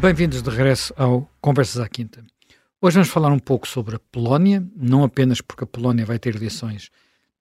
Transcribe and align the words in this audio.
Bem-vindos 0.00 0.42
de 0.42 0.48
regresso 0.48 0.94
ao 0.96 1.28
Conversas 1.40 1.82
à 1.82 1.88
Quinta. 1.88 2.24
Hoje 2.80 2.94
vamos 2.94 3.08
falar 3.08 3.32
um 3.32 3.38
pouco 3.38 3.66
sobre 3.66 3.96
a 3.96 3.98
Polónia, 3.98 4.64
não 4.76 5.02
apenas 5.02 5.40
porque 5.40 5.64
a 5.64 5.66
Polónia 5.66 6.06
vai 6.06 6.20
ter 6.20 6.36
eleições 6.36 6.88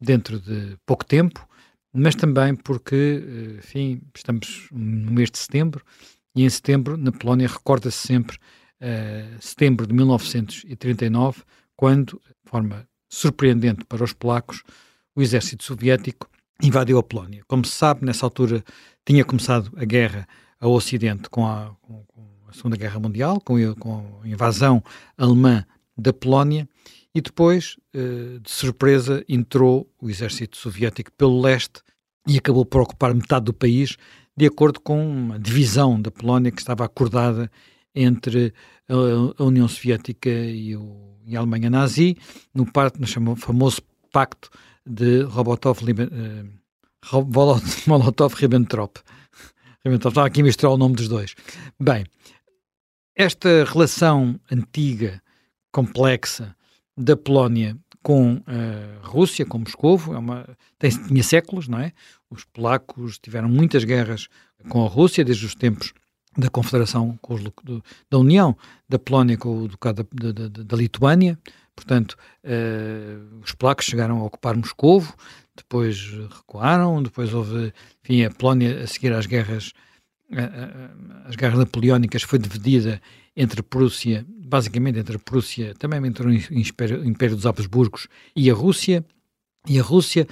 dentro 0.01 0.39
de 0.39 0.75
pouco 0.83 1.05
tempo, 1.05 1.47
mas 1.93 2.15
também 2.15 2.55
porque, 2.55 3.23
eh, 3.23 3.59
enfim, 3.59 4.01
estamos 4.15 4.69
no 4.71 5.11
mês 5.11 5.29
de 5.29 5.37
setembro 5.37 5.85
e 6.35 6.43
em 6.43 6.49
setembro, 6.49 6.97
na 6.97 7.11
Polónia, 7.11 7.47
recorda-se 7.47 8.07
sempre 8.07 8.37
uh, 8.81 9.37
setembro 9.39 9.85
de 9.85 9.93
1939, 9.93 11.43
quando, 11.75 12.19
de 12.43 12.49
forma 12.49 12.87
surpreendente 13.07 13.85
para 13.85 14.03
os 14.03 14.13
polacos, 14.13 14.63
o 15.15 15.21
exército 15.21 15.63
soviético 15.63 16.27
invadiu 16.61 16.97
a 16.97 17.03
Polónia. 17.03 17.43
Como 17.47 17.63
se 17.65 17.73
sabe, 17.73 18.03
nessa 18.03 18.25
altura 18.25 18.63
tinha 19.05 19.23
começado 19.23 19.71
a 19.77 19.85
guerra 19.85 20.27
ao 20.59 20.71
Ocidente 20.71 21.29
com 21.29 21.45
a, 21.45 21.75
com, 21.81 22.03
com 22.05 22.36
Segunda 22.57 22.75
Guerra 22.75 22.99
Mundial, 22.99 23.39
com, 23.39 23.55
com, 23.75 24.19
a 24.23 24.27
invasão 24.27 24.83
alemã 25.15 25.63
da 25.95 26.11
Polónia, 26.11 26.67
e 27.13 27.21
depois, 27.21 27.77
eh, 27.93 28.39
de 28.41 28.51
surpresa, 28.51 29.23
entrou 29.29 29.87
o 30.01 30.09
exército 30.09 30.57
soviético 30.57 31.11
pelo 31.13 31.39
leste 31.39 31.81
e 32.27 32.37
acabou 32.37 32.65
por 32.65 32.81
ocupar 32.81 33.13
metade 33.13 33.45
do 33.45 33.53
país, 33.53 33.95
de 34.35 34.45
acordo 34.45 34.79
com 34.79 35.07
uma 35.07 35.39
divisão 35.39 36.01
da 36.01 36.11
Polónia 36.11 36.51
que 36.51 36.59
estava 36.59 36.83
acordada 36.83 37.49
entre 37.93 38.53
a, 39.39 39.43
União 39.43 39.67
Soviética 39.67 40.29
e, 40.29 40.75
a 41.35 41.39
Alemanha 41.39 41.69
nazi, 41.69 42.17
no, 42.53 42.71
parte, 42.71 42.99
no 42.99 43.35
famoso 43.35 43.81
pacto 44.11 44.49
de 44.85 45.23
Molotov-Ribbentrop. 47.87 48.97
Ribbentrop, 49.83 50.11
estava 50.11 50.27
aqui 50.27 50.41
a 50.41 50.43
misturar 50.43 50.73
o 50.73 50.77
nome 50.77 50.95
dos 50.95 51.07
dois. 51.07 51.33
Bem, 51.79 52.05
esta 53.17 53.65
relação 53.65 54.39
antiga, 54.51 55.21
complexa, 55.71 56.55
da 56.95 57.17
Polónia 57.17 57.75
com 58.03 58.41
a 58.45 59.05
Rússia, 59.05 59.45
com 59.45 59.57
Moscou, 59.59 59.99
é 60.13 60.17
uma, 60.17 60.47
tem, 60.79 60.91
tinha 60.91 61.23
séculos, 61.23 61.67
não 61.67 61.79
é? 61.79 61.91
Os 62.29 62.45
polacos 62.45 63.19
tiveram 63.19 63.49
muitas 63.49 63.83
guerras 63.83 64.29
com 64.69 64.85
a 64.85 64.87
Rússia, 64.87 65.25
desde 65.25 65.45
os 65.45 65.55
tempos 65.55 65.93
da 66.37 66.49
Confederação 66.49 67.19
os, 67.27 67.43
do, 67.63 67.83
da 68.09 68.17
União 68.17 68.55
da 68.87 68.99
Polónia 68.99 69.37
com 69.37 69.63
o 69.63 69.67
Ducado 69.67 70.07
da, 70.13 70.31
da, 70.31 70.47
da 70.47 70.77
Lituânia. 70.77 71.37
Portanto, 71.75 72.15
uh, 72.43 73.41
os 73.43 73.53
polacos 73.53 73.85
chegaram 73.85 74.19
a 74.19 74.23
ocupar 74.25 74.55
Moscovo, 74.55 75.15
depois 75.55 76.11
recuaram, 76.29 77.01
depois 77.03 77.33
houve, 77.33 77.73
enfim, 78.03 78.23
a 78.23 78.31
Polónia 78.31 78.83
a 78.83 78.87
seguir 78.87 79.11
às 79.11 79.25
guerras 79.25 79.73
as 81.25 81.35
guerras 81.35 81.59
napoleónicas 81.59 82.23
foi 82.23 82.39
dividida 82.39 83.01
entre 83.35 83.61
Prússia, 83.61 84.25
basicamente 84.27 84.99
entre 84.99 85.17
Prússia, 85.17 85.73
também 85.77 86.03
entre 86.05 86.27
o 86.27 86.33
Império, 86.33 87.35
dos 87.35 87.45
Habsburgos 87.45 88.07
e 88.35 88.49
a 88.49 88.53
Rússia. 88.53 89.05
E 89.69 89.77
a 89.77 89.83
Rússia, 89.83 90.25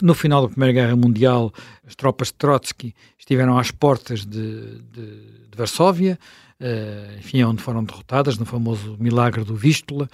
no 0.00 0.14
final 0.14 0.42
da 0.42 0.48
Primeira 0.48 0.72
Guerra 0.72 0.94
Mundial, 0.94 1.52
as 1.84 1.96
tropas 1.96 2.28
de 2.28 2.34
Trotsky 2.34 2.94
estiveram 3.18 3.58
às 3.58 3.72
portas 3.72 4.24
de, 4.24 4.80
de, 4.92 5.48
de 5.50 5.56
Varsóvia, 5.56 6.16
uh, 6.60 7.18
enfim, 7.18 7.42
onde 7.42 7.60
foram 7.60 7.82
derrotadas, 7.82 8.38
no 8.38 8.46
famoso 8.46 8.96
Milagre 9.00 9.42
do 9.42 9.56
Vístula. 9.56 10.08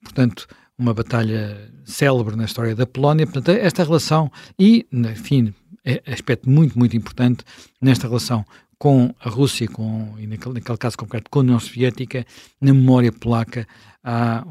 Portanto, 0.00 0.46
uma 0.78 0.94
batalha 0.94 1.72
célebre 1.84 2.36
na 2.36 2.44
história 2.44 2.76
da 2.76 2.86
Polónia. 2.86 3.26
Portanto, 3.26 3.48
esta 3.48 3.82
relação, 3.82 4.30
e, 4.56 4.86
enfim, 4.92 5.52
é 5.84 6.02
aspecto 6.06 6.48
muito, 6.48 6.78
muito 6.78 6.96
importante 6.96 7.44
nesta 7.80 8.08
relação 8.08 8.44
com 8.78 9.14
a 9.20 9.28
Rússia, 9.28 9.68
com, 9.68 10.14
e 10.18 10.26
naquele, 10.26 10.54
naquele 10.54 10.78
caso 10.78 10.96
concreto 10.98 11.30
com 11.30 11.38
a 11.38 11.42
União 11.42 11.60
Soviética, 11.60 12.26
na 12.60 12.74
memória 12.74 13.12
polaca 13.12 13.66
há 14.02 14.44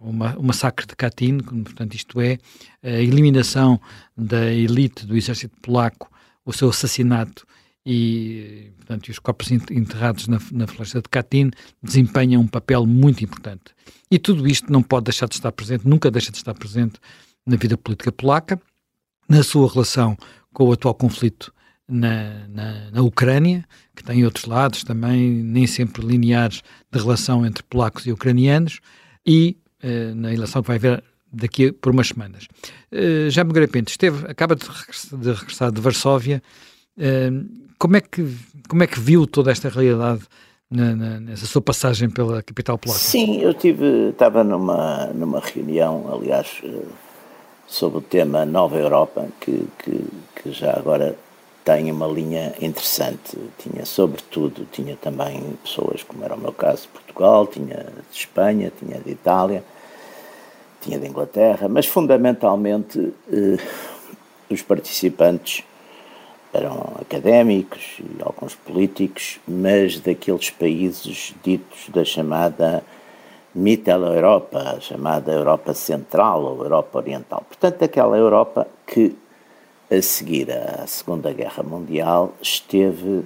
uma, 0.00 0.36
o 0.36 0.42
massacre 0.42 0.86
de 0.86 0.94
Katyn, 0.94 1.38
portanto 1.38 1.94
isto 1.94 2.20
é, 2.20 2.38
a 2.82 2.90
eliminação 2.90 3.80
da 4.16 4.52
elite 4.52 5.06
do 5.06 5.16
exército 5.16 5.56
polaco, 5.60 6.10
o 6.44 6.52
seu 6.52 6.68
assassinato 6.68 7.46
e, 7.84 8.70
portanto, 8.76 9.08
os 9.08 9.18
corpos 9.18 9.50
enterrados 9.50 10.28
na, 10.28 10.38
na 10.52 10.66
floresta 10.66 11.00
de 11.00 11.08
Katyn 11.08 11.50
desempenham 11.82 12.42
um 12.42 12.46
papel 12.46 12.84
muito 12.86 13.24
importante. 13.24 13.74
E 14.10 14.18
tudo 14.18 14.46
isto 14.46 14.70
não 14.70 14.82
pode 14.82 15.04
deixar 15.04 15.26
de 15.28 15.34
estar 15.34 15.50
presente, 15.52 15.88
nunca 15.88 16.10
deixa 16.10 16.30
de 16.30 16.36
estar 16.36 16.54
presente 16.54 17.00
na 17.46 17.56
vida 17.56 17.76
política 17.76 18.12
polaca, 18.12 18.60
na 19.30 19.44
sua 19.44 19.70
relação 19.72 20.16
com 20.52 20.64
o 20.64 20.72
atual 20.72 20.92
conflito 20.92 21.54
na, 21.88 22.48
na, 22.48 22.90
na, 22.90 23.02
Ucrânia, 23.02 23.64
que 23.94 24.02
tem 24.02 24.24
outros 24.24 24.44
lados 24.44 24.82
também, 24.82 25.30
nem 25.30 25.68
sempre 25.68 26.04
lineares, 26.04 26.62
de 26.90 26.98
relação 26.98 27.46
entre 27.46 27.62
polacos 27.62 28.06
e 28.06 28.12
ucranianos, 28.12 28.80
e 29.24 29.56
uh, 29.84 30.14
na 30.16 30.32
eleição 30.32 30.62
que 30.62 30.68
vai 30.68 30.76
haver 30.76 31.04
daqui 31.32 31.70
por 31.70 31.92
umas 31.92 32.08
semanas. 32.08 32.48
Uh, 32.92 33.30
já 33.30 33.44
me 33.44 33.66
Pinto 33.68 33.90
esteve, 33.90 34.28
acaba 34.28 34.56
de 34.56 34.64
regressar 34.66 35.18
de, 35.18 35.32
regressar 35.32 35.72
de 35.72 35.80
Varsóvia. 35.80 36.42
Uh, 36.98 37.48
como, 37.78 37.96
é 37.96 38.00
que, 38.00 38.36
como 38.68 38.82
é 38.82 38.86
que 38.88 38.98
viu 38.98 39.28
toda 39.28 39.52
esta 39.52 39.68
realidade 39.68 40.22
na, 40.68 40.96
na, 40.96 41.20
nessa 41.20 41.46
sua 41.46 41.62
passagem 41.62 42.10
pela 42.10 42.42
capital 42.42 42.76
polaca? 42.76 43.00
Sim, 43.00 43.40
eu 43.40 43.54
tive, 43.54 44.10
estava 44.10 44.42
numa, 44.42 45.06
numa 45.14 45.40
reunião, 45.40 46.12
aliás, 46.12 46.60
sobre 47.70 47.98
o 47.98 48.02
tema 48.02 48.44
Nova 48.44 48.76
Europa, 48.76 49.28
que, 49.40 49.64
que, 49.78 50.04
que 50.34 50.52
já 50.52 50.76
agora 50.76 51.16
tem 51.64 51.90
uma 51.90 52.08
linha 52.08 52.52
interessante. 52.60 53.38
Tinha, 53.58 53.86
sobretudo, 53.86 54.66
tinha 54.72 54.96
também 54.96 55.56
pessoas, 55.62 56.02
como 56.02 56.24
era 56.24 56.34
o 56.34 56.38
meu 56.38 56.52
caso, 56.52 56.82
de 56.82 56.88
Portugal, 56.88 57.46
tinha 57.46 57.76
de 58.10 58.18
Espanha, 58.18 58.72
tinha 58.76 58.98
de 58.98 59.10
Itália, 59.12 59.62
tinha 60.80 60.98
de 60.98 61.06
Inglaterra, 61.06 61.68
mas 61.68 61.86
fundamentalmente 61.86 63.12
eh, 63.32 63.58
os 64.50 64.62
participantes 64.62 65.62
eram 66.52 66.96
académicos 67.00 68.00
e 68.00 68.20
alguns 68.20 68.56
políticos, 68.56 69.38
mas 69.46 70.00
daqueles 70.00 70.50
países 70.50 71.32
ditos 71.44 71.88
da 71.90 72.04
chamada 72.04 72.82
Mitteleuropa, 73.54 74.78
chamada 74.80 75.32
Europa 75.32 75.74
Central 75.74 76.42
ou 76.42 76.62
Europa 76.62 76.98
Oriental. 76.98 77.44
Portanto, 77.48 77.82
aquela 77.84 78.16
Europa 78.16 78.66
que 78.86 79.16
a 79.90 80.00
seguir 80.00 80.52
à 80.52 80.86
Segunda 80.86 81.32
Guerra 81.32 81.64
Mundial, 81.64 82.32
esteve 82.40 83.24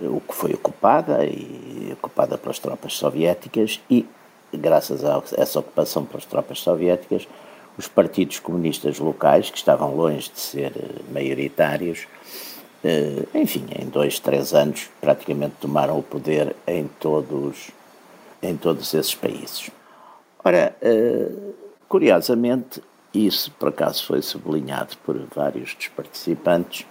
o 0.00 0.20
que 0.20 0.34
foi 0.34 0.52
ocupada 0.52 1.24
e 1.24 1.92
ocupada 1.94 2.38
pelas 2.38 2.60
tropas 2.60 2.94
soviéticas 2.94 3.80
e 3.90 4.06
graças 4.52 5.04
a 5.04 5.20
essa 5.36 5.58
ocupação 5.58 6.04
pelas 6.04 6.24
tropas 6.24 6.60
soviéticas, 6.60 7.26
os 7.76 7.88
partidos 7.88 8.38
comunistas 8.38 9.00
locais, 9.00 9.50
que 9.50 9.58
estavam 9.58 9.96
longe 9.96 10.30
de 10.32 10.40
ser 10.40 10.72
eh, 10.76 11.02
maioritários, 11.12 12.06
eh, 12.84 13.24
enfim, 13.34 13.66
em 13.78 13.86
dois, 13.86 14.18
três 14.18 14.54
anos 14.54 14.88
praticamente 15.00 15.56
tomaram 15.60 15.98
o 15.98 16.02
poder 16.02 16.54
em 16.66 16.88
todos, 17.00 17.70
em 18.42 18.56
todos 18.56 18.92
esses 18.94 19.14
países. 19.14 19.70
Ora, 20.44 20.76
curiosamente, 21.88 22.80
isso 23.24 23.50
por 23.52 23.70
acaso 23.70 24.04
foi 24.04 24.20
sublinhado 24.22 24.96
por 24.98 25.18
vários 25.34 25.74
dos 25.74 25.88
participantes, 25.88 26.86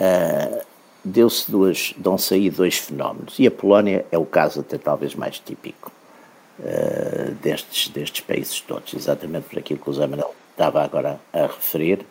uh, 0.00 0.64
deu-se 1.04 1.48
duas, 1.50 1.92
dão-se 1.96 2.32
aí 2.34 2.48
dois 2.50 2.78
fenómenos, 2.78 3.38
e 3.38 3.46
a 3.46 3.50
Polónia 3.50 4.06
é 4.10 4.18
o 4.18 4.24
caso 4.24 4.60
até 4.60 4.78
talvez 4.78 5.14
mais 5.14 5.38
típico 5.38 5.92
uh, 6.58 7.34
destes, 7.42 7.88
destes 7.88 8.22
países 8.22 8.58
todos, 8.60 8.94
exatamente 8.94 9.48
por 9.48 9.58
aquilo 9.58 9.80
que 9.80 9.90
o 9.90 9.92
Zé 9.92 10.06
Manuel 10.06 10.34
estava 10.50 10.82
agora 10.82 11.20
a 11.32 11.42
referir. 11.42 12.06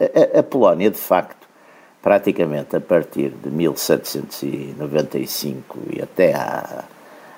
A, 0.00 0.40
a 0.40 0.42
Polónia, 0.42 0.90
de 0.90 0.98
facto, 0.98 1.46
praticamente 2.00 2.74
a 2.74 2.80
partir 2.80 3.30
de 3.30 3.50
1795 3.50 5.78
e 5.92 6.02
até 6.02 6.34
à, 6.34 6.86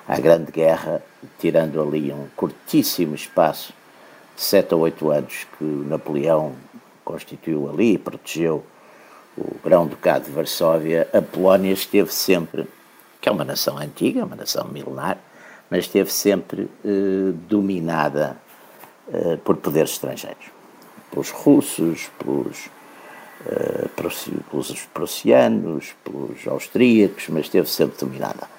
à 0.07 0.19
Grande 0.19 0.51
Guerra, 0.51 1.01
tirando 1.39 1.81
ali 1.81 2.11
um 2.11 2.27
curtíssimo 2.35 3.15
espaço 3.15 3.73
sete 4.35 4.73
ou 4.75 4.81
oito 4.81 5.09
anos 5.09 5.47
que 5.57 5.63
Napoleão 5.63 6.53
constituiu 7.03 7.69
ali 7.69 7.93
e 7.93 7.97
protegeu 7.97 8.63
o 9.37 9.55
Grão-Ducado 9.63 10.25
de 10.25 10.31
Varsóvia, 10.31 11.07
a 11.13 11.21
Polónia 11.21 11.73
esteve 11.73 12.13
sempre, 12.13 12.65
que 13.19 13.27
é 13.27 13.31
uma 13.31 13.43
nação 13.43 13.77
antiga, 13.77 14.25
uma 14.25 14.35
nação 14.35 14.67
milenar, 14.67 15.17
mas 15.69 15.85
esteve 15.85 16.11
sempre 16.11 16.69
eh, 16.85 17.33
dominada 17.47 18.37
eh, 19.11 19.37
por 19.43 19.57
poderes 19.57 19.91
estrangeiros, 19.91 20.45
pelos 21.11 21.31
russos, 21.31 22.09
pelos, 22.17 22.69
eh, 23.45 23.87
pelos 23.95 24.85
prussianos, 24.93 25.93
pelos 26.03 26.47
austríacos, 26.47 27.27
mas 27.29 27.45
esteve 27.45 27.69
sempre 27.69 27.97
dominada. 27.99 28.54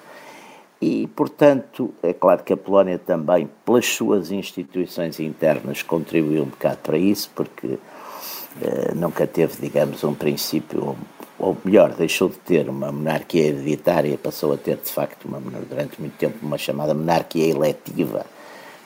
E, 0.80 1.06
portanto, 1.08 1.94
é 2.02 2.12
claro 2.12 2.44
que 2.44 2.52
a 2.52 2.56
Polónia 2.56 2.98
também, 2.98 3.48
pelas 3.64 3.86
suas 3.86 4.30
instituições 4.30 5.18
internas, 5.18 5.82
contribuiu 5.82 6.42
um 6.42 6.46
bocado 6.46 6.78
para 6.82 6.98
isso, 6.98 7.30
porque 7.34 7.78
eh, 8.60 8.92
nunca 8.94 9.26
teve, 9.26 9.56
digamos, 9.60 10.04
um 10.04 10.14
princípio 10.14 10.96
ou 11.38 11.56
melhor, 11.64 11.92
deixou 11.92 12.28
de 12.28 12.36
ter 12.38 12.68
uma 12.68 12.90
monarquia 12.90 13.48
hereditária 13.48 14.16
passou 14.16 14.52
a 14.52 14.56
ter, 14.56 14.76
de 14.76 14.90
facto, 14.90 15.26
uma, 15.26 15.40
durante 15.40 16.00
muito 16.00 16.16
tempo, 16.16 16.38
uma 16.42 16.56
chamada 16.56 16.94
monarquia 16.94 17.46
eletiva, 17.46 18.24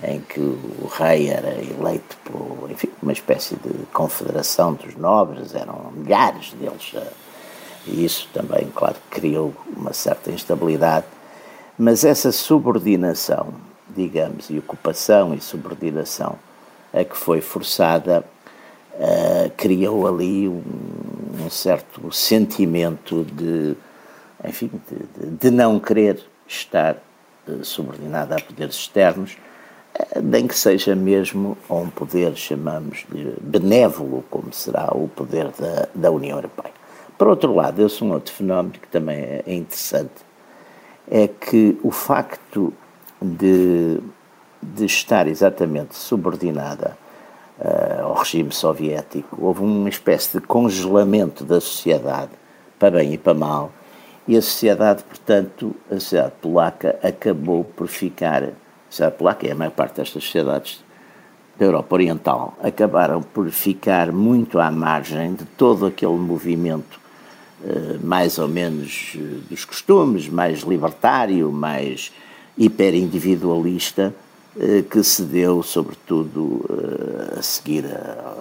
em 0.02 0.20
que 0.20 0.40
o 0.40 0.90
rei 0.92 1.28
era 1.28 1.50
eleito 1.50 2.16
por, 2.24 2.70
enfim, 2.70 2.88
uma 3.02 3.12
espécie 3.12 3.54
de 3.56 3.86
confederação 3.92 4.74
dos 4.74 4.96
nobres, 4.96 5.54
eram 5.54 5.92
milhares 5.94 6.52
deles, 6.54 6.92
eh, 6.94 7.12
e 7.86 8.04
isso 8.04 8.28
também, 8.32 8.68
claro, 8.74 8.96
criou 9.10 9.54
uma 9.76 9.92
certa 9.92 10.30
instabilidade, 10.30 11.06
mas 11.80 12.04
essa 12.04 12.30
subordinação, 12.30 13.54
digamos, 13.96 14.50
e 14.50 14.58
ocupação 14.58 15.32
e 15.32 15.40
subordinação 15.40 16.38
a 16.92 17.02
que 17.02 17.16
foi 17.16 17.40
forçada, 17.40 18.22
uh, 18.96 19.50
criou 19.56 20.06
ali 20.06 20.46
um, 20.46 20.62
um, 21.40 21.48
certo 21.48 22.12
sentimento 22.12 23.24
de, 23.24 23.74
enfim, 24.44 24.70
de, 24.90 25.26
de 25.26 25.50
não 25.50 25.80
querer 25.80 26.22
estar 26.46 26.96
uh, 27.48 27.64
subordinada 27.64 28.36
a 28.36 28.40
poderes 28.42 28.74
externos, 28.74 29.38
uh, 29.98 30.20
nem 30.20 30.46
que 30.46 30.54
seja 30.54 30.94
mesmo 30.94 31.56
a 31.66 31.74
um 31.76 31.88
poder, 31.88 32.36
chamamos 32.36 33.06
de 33.10 33.32
benévolo, 33.40 34.22
como 34.28 34.52
será 34.52 34.90
o 34.94 35.08
poder 35.08 35.48
da, 35.58 35.88
da 35.94 36.10
União 36.10 36.36
Europeia. 36.36 36.74
Por 37.16 37.28
outro 37.28 37.54
lado, 37.54 37.86
esse 37.86 38.02
é 38.02 38.04
um 38.04 38.12
outro 38.12 38.34
fenómeno 38.34 38.74
que 38.74 38.88
também 38.88 39.16
é 39.46 39.54
interessante, 39.54 40.29
é 41.08 41.28
que 41.28 41.78
o 41.82 41.90
facto 41.90 42.72
de, 43.20 43.98
de 44.62 44.84
estar 44.84 45.26
exatamente 45.26 45.96
subordinada 45.96 46.96
uh, 47.58 48.04
ao 48.04 48.14
regime 48.14 48.52
soviético, 48.52 49.36
houve 49.40 49.62
uma 49.62 49.88
espécie 49.88 50.38
de 50.38 50.46
congelamento 50.46 51.44
da 51.44 51.60
sociedade, 51.60 52.30
para 52.78 52.98
bem 52.98 53.14
e 53.14 53.18
para 53.18 53.34
mal, 53.34 53.72
e 54.26 54.36
a 54.36 54.42
sociedade, 54.42 55.02
portanto, 55.04 55.74
a 55.90 55.94
sociedade 55.94 56.34
polaca 56.40 56.98
acabou 57.02 57.64
por 57.64 57.88
ficar, 57.88 58.44
a 58.44 58.52
sociedade 58.88 59.16
polaca 59.16 59.46
e 59.46 59.50
a 59.50 59.54
maior 59.54 59.72
parte 59.72 59.96
destas 59.96 60.24
sociedades 60.24 60.84
da 61.58 61.66
Europa 61.66 61.94
Oriental, 61.94 62.54
acabaram 62.62 63.22
por 63.22 63.50
ficar 63.50 64.10
muito 64.12 64.58
à 64.58 64.70
margem 64.70 65.34
de 65.34 65.44
todo 65.44 65.84
aquele 65.84 66.16
movimento 66.16 66.98
mais 68.02 68.38
ou 68.38 68.48
menos 68.48 69.12
eh, 69.16 69.18
dos 69.48 69.64
costumes, 69.64 70.28
mais 70.28 70.60
libertário, 70.60 71.50
mais 71.52 72.12
hiperindividualista, 72.56 74.14
eh, 74.58 74.82
que 74.82 75.02
se 75.02 75.22
deu, 75.22 75.62
sobretudo, 75.62 76.64
eh, 76.68 77.38
a 77.38 77.42
seguir 77.42 77.84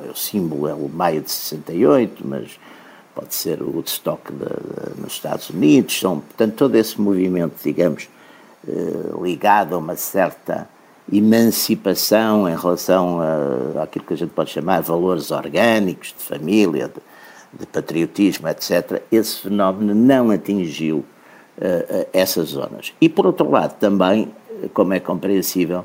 ao 0.07 0.15
símbolo, 0.15 0.67
é 0.67 0.73
o 0.73 0.89
maio 0.89 1.21
de 1.21 1.31
68, 1.31 2.27
mas 2.27 2.59
pode 3.13 3.35
ser 3.35 3.61
o 3.61 3.69
Woodstock 3.75 4.31
nos 4.97 5.13
Estados 5.13 5.49
Unidos, 5.49 5.99
são, 5.99 6.19
portanto, 6.19 6.55
todo 6.55 6.75
esse 6.75 6.99
movimento, 6.99 7.53
digamos, 7.63 8.07
eh, 8.67 9.21
ligado 9.21 9.73
a 9.75 9.77
uma 9.77 9.95
certa 9.95 10.67
emancipação 11.11 12.47
em 12.47 12.55
relação 12.55 13.19
a, 13.21 13.83
àquilo 13.83 14.05
que 14.05 14.13
a 14.13 14.17
gente 14.17 14.31
pode 14.31 14.51
chamar 14.51 14.81
valores 14.81 15.31
orgânicos, 15.31 16.13
de 16.17 16.23
família, 16.23 16.87
de, 16.87 17.01
de 17.53 17.65
patriotismo, 17.65 18.47
etc., 18.47 19.01
esse 19.11 19.41
fenómeno 19.41 19.95
não 19.95 20.31
atingiu 20.31 20.97
uh, 21.57 22.07
essas 22.13 22.49
zonas. 22.49 22.93
E, 23.01 23.09
por 23.09 23.25
outro 23.25 23.49
lado, 23.49 23.77
também, 23.79 24.31
como 24.73 24.93
é 24.93 24.99
compreensível, 24.99 25.83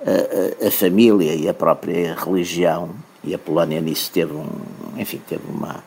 a, 0.00 0.66
a, 0.66 0.70
família 0.70 1.34
e 1.34 1.48
a 1.48 1.54
própria 1.54 2.14
religião, 2.14 2.90
e 3.24 3.34
a 3.34 3.38
Polónia 3.38 3.80
nisso 3.80 4.10
teve, 4.12 4.32
um, 4.32 4.46
enfim, 4.96 5.20
teve 5.28 5.42
uma, 5.48 5.82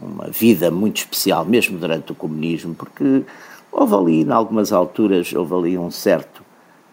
uma 0.00 0.28
vida 0.28 0.70
muito 0.70 0.98
especial, 0.98 1.44
mesmo 1.44 1.78
durante 1.78 2.12
o 2.12 2.14
comunismo, 2.14 2.74
porque 2.74 3.22
houve 3.70 3.94
ali, 3.94 4.22
em 4.22 4.32
algumas 4.32 4.72
alturas, 4.72 5.32
houve 5.32 5.54
ali 5.54 5.78
um 5.78 5.90
certo 5.90 6.42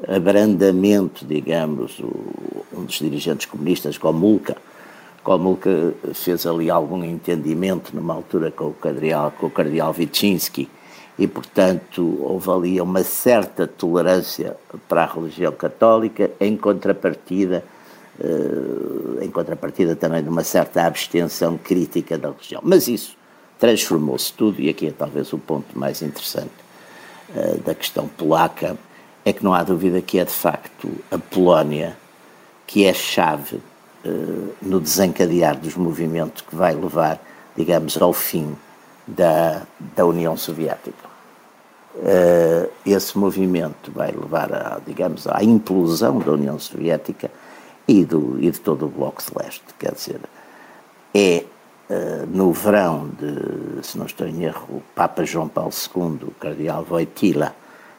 abrandamento, 0.08 1.26
digamos, 1.26 2.00
o, 2.00 2.66
um 2.74 2.84
dos 2.84 2.96
dirigentes 2.96 3.46
comunistas, 3.46 3.98
Gomulka, 3.98 4.58
Gomulka 5.24 5.94
fez 6.14 6.46
ali 6.46 6.70
algum 6.70 7.04
entendimento 7.04 7.96
numa 7.96 8.14
altura 8.14 8.50
com 8.50 8.68
o 8.68 8.74
cardeal, 8.74 9.32
com 9.32 9.48
o 9.48 9.52
cardeal 9.52 9.94
Wyszynski, 9.98 10.68
e, 11.18 11.28
portanto, 11.28 12.18
houve 12.22 12.50
ali 12.50 12.82
uma 12.82 13.04
certa 13.04 13.68
tolerância 13.68 14.58
para 14.90 15.04
a 15.04 15.14
religião 15.14 15.52
católica, 15.52 16.32
em 16.40 16.58
contrapartida, 16.58 17.64
eh, 18.20 19.24
em 19.26 19.30
contrapartida 19.30 19.96
também 19.96 20.24
de 20.24 20.30
uma 20.30 20.44
certa 20.44 20.84
abstenção 20.88 21.58
crítica 21.58 22.18
da 22.18 22.30
religião. 22.30 22.62
Mas 22.64 22.88
isso 22.88 23.16
transformou-se 23.60 24.34
tudo, 24.34 24.60
e 24.60 24.70
aqui 24.70 24.88
é 24.88 24.92
talvez 24.92 25.32
o 25.32 25.38
ponto 25.38 25.78
mais 25.78 26.02
interessante 26.02 26.50
eh, 27.36 27.58
da 27.64 27.76
questão 27.76 28.08
polaca, 28.08 28.76
é 29.24 29.32
que 29.32 29.44
não 29.44 29.54
há 29.54 29.62
dúvida 29.62 30.02
que 30.02 30.18
é 30.18 30.26
de 30.26 30.32
facto 30.32 30.90
a 31.12 31.18
Polónia 31.20 31.96
que 32.66 32.86
é 32.86 32.94
chave 32.94 33.60
no 34.62 34.80
desencadear 34.80 35.58
dos 35.58 35.76
movimentos 35.76 36.42
que 36.42 36.56
vai 36.56 36.74
levar, 36.74 37.22
digamos, 37.56 38.02
ao 38.02 38.14
fim 38.14 38.56
da, 39.08 39.64
da 39.96 40.06
União 40.06 40.36
Soviética. 40.38 41.12
Uh, 41.96 42.72
esse 42.86 43.18
movimento 43.18 43.92
vai 43.92 44.12
levar, 44.12 44.54
a, 44.54 44.80
digamos, 44.86 45.28
à 45.28 45.44
implosão 45.44 46.20
da 46.20 46.32
União 46.32 46.58
Soviética 46.58 47.30
e, 47.88 48.06
do, 48.06 48.38
e 48.40 48.50
de 48.50 48.60
todo 48.60 48.86
o 48.86 48.90
Bloco 48.90 49.22
de 49.22 49.30
Leste. 49.38 49.66
Quer 49.78 49.94
dizer, 49.94 50.22
é 51.14 51.44
uh, 51.90 52.26
no 52.28 52.54
verão 52.54 53.10
de, 53.10 53.86
se 53.86 53.98
não 53.98 54.06
estou 54.06 54.26
em 54.26 54.44
erro, 54.44 54.78
o 54.78 54.84
Papa 54.96 55.26
João 55.26 55.50
Paulo 55.50 55.72
II, 55.74 56.30
o 56.30 56.32
Cardeal 56.40 56.86
Wojtyla, 56.90 57.54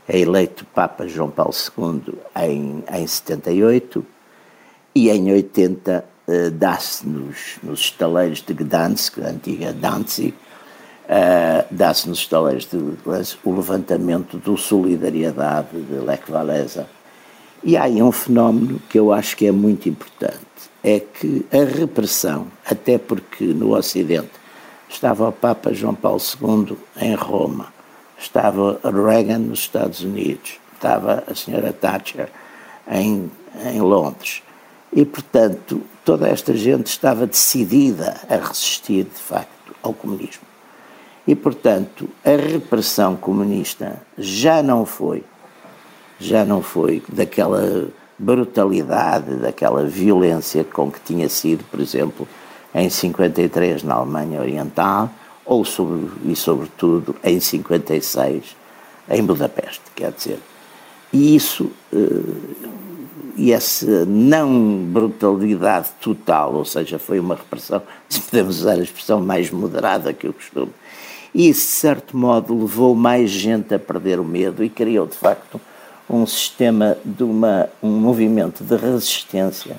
é 0.08 0.18
eleito 0.18 0.64
Papa 0.74 1.06
João 1.06 1.30
Paulo 1.30 1.52
II 1.78 2.14
em, 2.36 2.82
em 2.90 3.06
78 3.06 4.04
e 4.94 5.10
em 5.10 5.32
80 5.32 6.04
uh, 6.26 6.50
dá-se 6.50 7.06
nos, 7.06 7.58
nos 7.62 7.80
estaleiros 7.80 8.42
de 8.42 8.54
Gdansk, 8.54 9.18
a 9.18 9.28
antiga 9.28 9.72
Danzig, 9.72 10.34
uh, 11.04 11.66
dá-se 11.70 12.08
nos 12.08 12.18
estaleiros 12.18 12.66
de 12.66 12.76
Gdansk 12.76 13.38
o 13.44 13.54
levantamento 13.54 14.38
do 14.38 14.56
Solidariedade 14.56 15.68
de 15.72 15.94
Lech 15.94 16.30
Walesa. 16.30 16.86
E 17.64 17.76
há 17.76 17.84
aí 17.84 18.02
um 18.02 18.10
fenómeno 18.10 18.80
que 18.88 18.98
eu 18.98 19.12
acho 19.12 19.36
que 19.36 19.46
é 19.46 19.52
muito 19.52 19.88
importante, 19.88 20.40
é 20.82 20.98
que 20.98 21.46
a 21.52 21.64
repressão, 21.64 22.48
até 22.68 22.98
porque 22.98 23.44
no 23.44 23.76
Ocidente 23.76 24.32
estava 24.88 25.28
o 25.28 25.32
Papa 25.32 25.72
João 25.72 25.94
Paulo 25.94 26.20
II 26.20 26.76
em 27.00 27.14
Roma, 27.14 27.72
estava 28.18 28.80
Reagan 28.82 29.38
nos 29.38 29.60
Estados 29.60 30.00
Unidos, 30.00 30.58
estava 30.74 31.22
a 31.28 31.34
senhora 31.34 31.72
Thatcher 31.72 32.28
em, 32.90 33.30
em 33.64 33.80
Londres. 33.80 34.42
E, 34.92 35.04
portanto, 35.04 35.80
toda 36.04 36.28
esta 36.28 36.54
gente 36.54 36.86
estava 36.86 37.26
decidida 37.26 38.20
a 38.28 38.36
resistir, 38.36 39.04
de 39.04 39.20
facto, 39.20 39.74
ao 39.82 39.94
comunismo. 39.94 40.42
E, 41.26 41.34
portanto, 41.34 42.08
a 42.24 42.30
repressão 42.30 43.16
comunista 43.16 44.02
já 44.18 44.62
não 44.62 44.84
foi, 44.84 45.24
já 46.18 46.44
não 46.44 46.60
foi 46.60 47.02
daquela 47.08 47.88
brutalidade, 48.18 49.36
daquela 49.36 49.84
violência 49.84 50.64
com 50.64 50.90
que 50.90 51.00
tinha 51.00 51.28
sido, 51.28 51.64
por 51.64 51.80
exemplo, 51.80 52.28
em 52.74 52.90
53 52.90 53.82
na 53.82 53.94
Alemanha 53.94 54.40
Oriental, 54.40 55.10
ou 55.44 55.64
sobre, 55.64 56.08
e 56.24 56.36
sobretudo 56.36 57.16
em 57.22 57.40
56 57.40 58.56
em 59.10 59.22
Budapeste, 59.24 59.82
quer 59.94 60.12
dizer. 60.12 60.38
E 61.12 61.36
isso, 61.36 61.70
eh, 61.92 61.98
e 63.36 63.52
essa 63.52 64.04
não 64.04 64.84
brutalidade 64.84 65.90
total, 66.00 66.54
ou 66.54 66.64
seja, 66.64 66.98
foi 66.98 67.18
uma 67.18 67.34
repressão, 67.34 67.82
se 68.08 68.20
podemos 68.20 68.60
usar 68.60 68.72
a 68.72 68.82
expressão 68.82 69.20
mais 69.20 69.50
moderada 69.50 70.12
que 70.12 70.26
eu 70.26 70.32
costumo, 70.32 70.72
e 71.34 71.48
isso, 71.48 71.66
de 71.66 71.72
certo 71.72 72.16
modo, 72.16 72.58
levou 72.58 72.94
mais 72.94 73.30
gente 73.30 73.74
a 73.74 73.78
perder 73.78 74.20
o 74.20 74.24
medo 74.24 74.62
e 74.62 74.68
criou, 74.68 75.06
de 75.06 75.16
facto, 75.16 75.60
um 76.08 76.26
sistema 76.26 76.98
de 77.04 77.22
uma, 77.22 77.70
um 77.82 77.88
movimento 77.88 78.62
de 78.62 78.76
resistência 78.76 79.78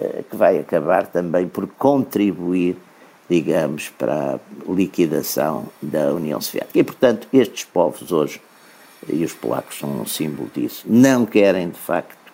eh, 0.00 0.22
que 0.30 0.36
vai 0.36 0.58
acabar 0.58 1.06
também 1.06 1.48
por 1.48 1.66
contribuir, 1.66 2.76
digamos, 3.28 3.88
para 3.88 4.34
a 4.34 4.72
liquidação 4.72 5.66
da 5.82 6.12
União 6.14 6.40
Soviética. 6.40 6.78
E, 6.78 6.84
portanto, 6.84 7.26
estes 7.32 7.64
povos 7.64 8.12
hoje, 8.12 8.40
e 9.08 9.24
os 9.24 9.32
polacos 9.32 9.78
são 9.78 9.90
um 10.00 10.06
símbolo 10.06 10.48
disso, 10.54 10.84
não 10.86 11.26
querem, 11.26 11.68
de 11.70 11.78
facto, 11.78 12.25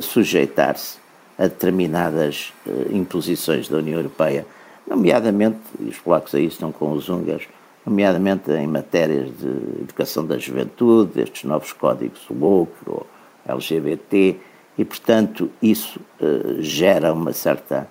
sujeitar-se 0.00 1.00
a 1.40 1.44
determinadas 1.44 2.52
eh, 2.66 2.88
imposições 2.90 3.66
da 3.66 3.78
União 3.78 3.98
Europeia, 3.98 4.46
nomeadamente, 4.86 5.58
e 5.80 5.84
os 5.84 5.96
polacos 5.96 6.34
aí 6.34 6.44
estão 6.44 6.70
com 6.70 6.92
os 6.92 7.08
húngaros, 7.08 7.48
nomeadamente 7.86 8.50
em 8.50 8.66
matérias 8.66 9.30
de 9.38 9.80
educação 9.80 10.26
da 10.26 10.36
juventude, 10.36 11.18
estes 11.18 11.44
novos 11.44 11.72
códigos 11.72 12.20
woke 12.30 12.74
ou 12.86 13.06
LGBT, 13.48 14.36
e, 14.76 14.84
portanto, 14.84 15.50
isso 15.62 15.98
uh, 16.20 16.60
gera 16.60 17.12
uma 17.12 17.32
certa 17.32 17.88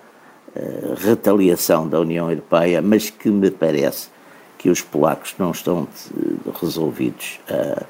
retaliação 0.96 1.86
da 1.86 2.00
União 2.00 2.28
Europeia, 2.28 2.82
mas 2.82 3.08
que 3.08 3.28
me 3.28 3.52
parece 3.52 4.08
que 4.58 4.68
os 4.68 4.80
polacos 4.80 5.32
não 5.38 5.52
estão 5.52 5.86
resolvidos 6.60 7.38
a, 7.48 7.84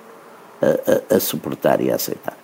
a, 1.13 1.17
a 1.17 1.21
suportar 1.21 1.81
e 1.81 1.91
a 1.91 1.95
aceitar. 1.95 2.40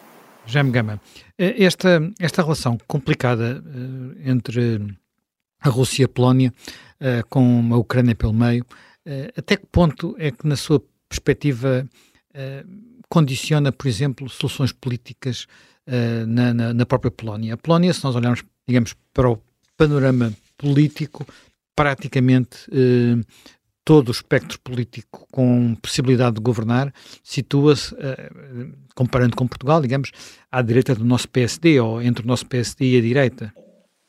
Jaime 0.46 0.70
Gama, 0.70 1.00
esta, 1.36 2.00
esta 2.18 2.42
relação 2.42 2.78
complicada 2.86 3.62
uh, 3.64 4.28
entre 4.28 4.80
a 5.60 5.68
Rússia 5.68 6.02
e 6.02 6.04
a 6.04 6.08
Polónia, 6.08 6.52
uh, 7.00 7.26
com 7.28 7.68
a 7.72 7.76
Ucrânia 7.76 8.14
pelo 8.14 8.32
meio, 8.32 8.64
até 9.36 9.56
que 9.56 9.66
ponto 9.66 10.16
é 10.18 10.32
que, 10.32 10.44
na 10.48 10.56
sua 10.56 10.82
perspectiva, 11.08 11.88
condiciona, 13.08 13.70
por 13.70 13.86
exemplo, 13.86 14.28
soluções 14.28 14.72
políticas 14.72 15.46
na, 16.26 16.52
na, 16.52 16.74
na, 16.74 16.84
própria 16.84 17.12
Polónia? 17.12 17.54
A 17.54 17.56
Polónia, 17.56 17.94
se 17.94 18.02
nós 18.02 18.16
olharmos, 18.16 18.42
digamos, 18.66 18.96
para 19.14 19.30
o 19.30 19.40
panorama 19.76 20.32
político, 20.58 21.24
praticamente 21.76 22.66
todo 23.86 24.08
o 24.08 24.10
espectro 24.10 24.58
político 24.58 25.28
com 25.30 25.76
possibilidade 25.76 26.34
de 26.34 26.42
governar 26.42 26.92
situa-se, 27.22 27.94
uh, 27.94 28.72
comparando 28.96 29.36
com 29.36 29.46
Portugal, 29.46 29.80
digamos, 29.80 30.10
à 30.50 30.60
direita 30.60 30.92
do 30.92 31.04
nosso 31.04 31.28
PSD 31.28 31.78
ou 31.78 32.02
entre 32.02 32.24
o 32.24 32.26
nosso 32.26 32.44
PSD 32.46 32.84
e 32.84 32.98
a 32.98 33.00
direita? 33.00 33.54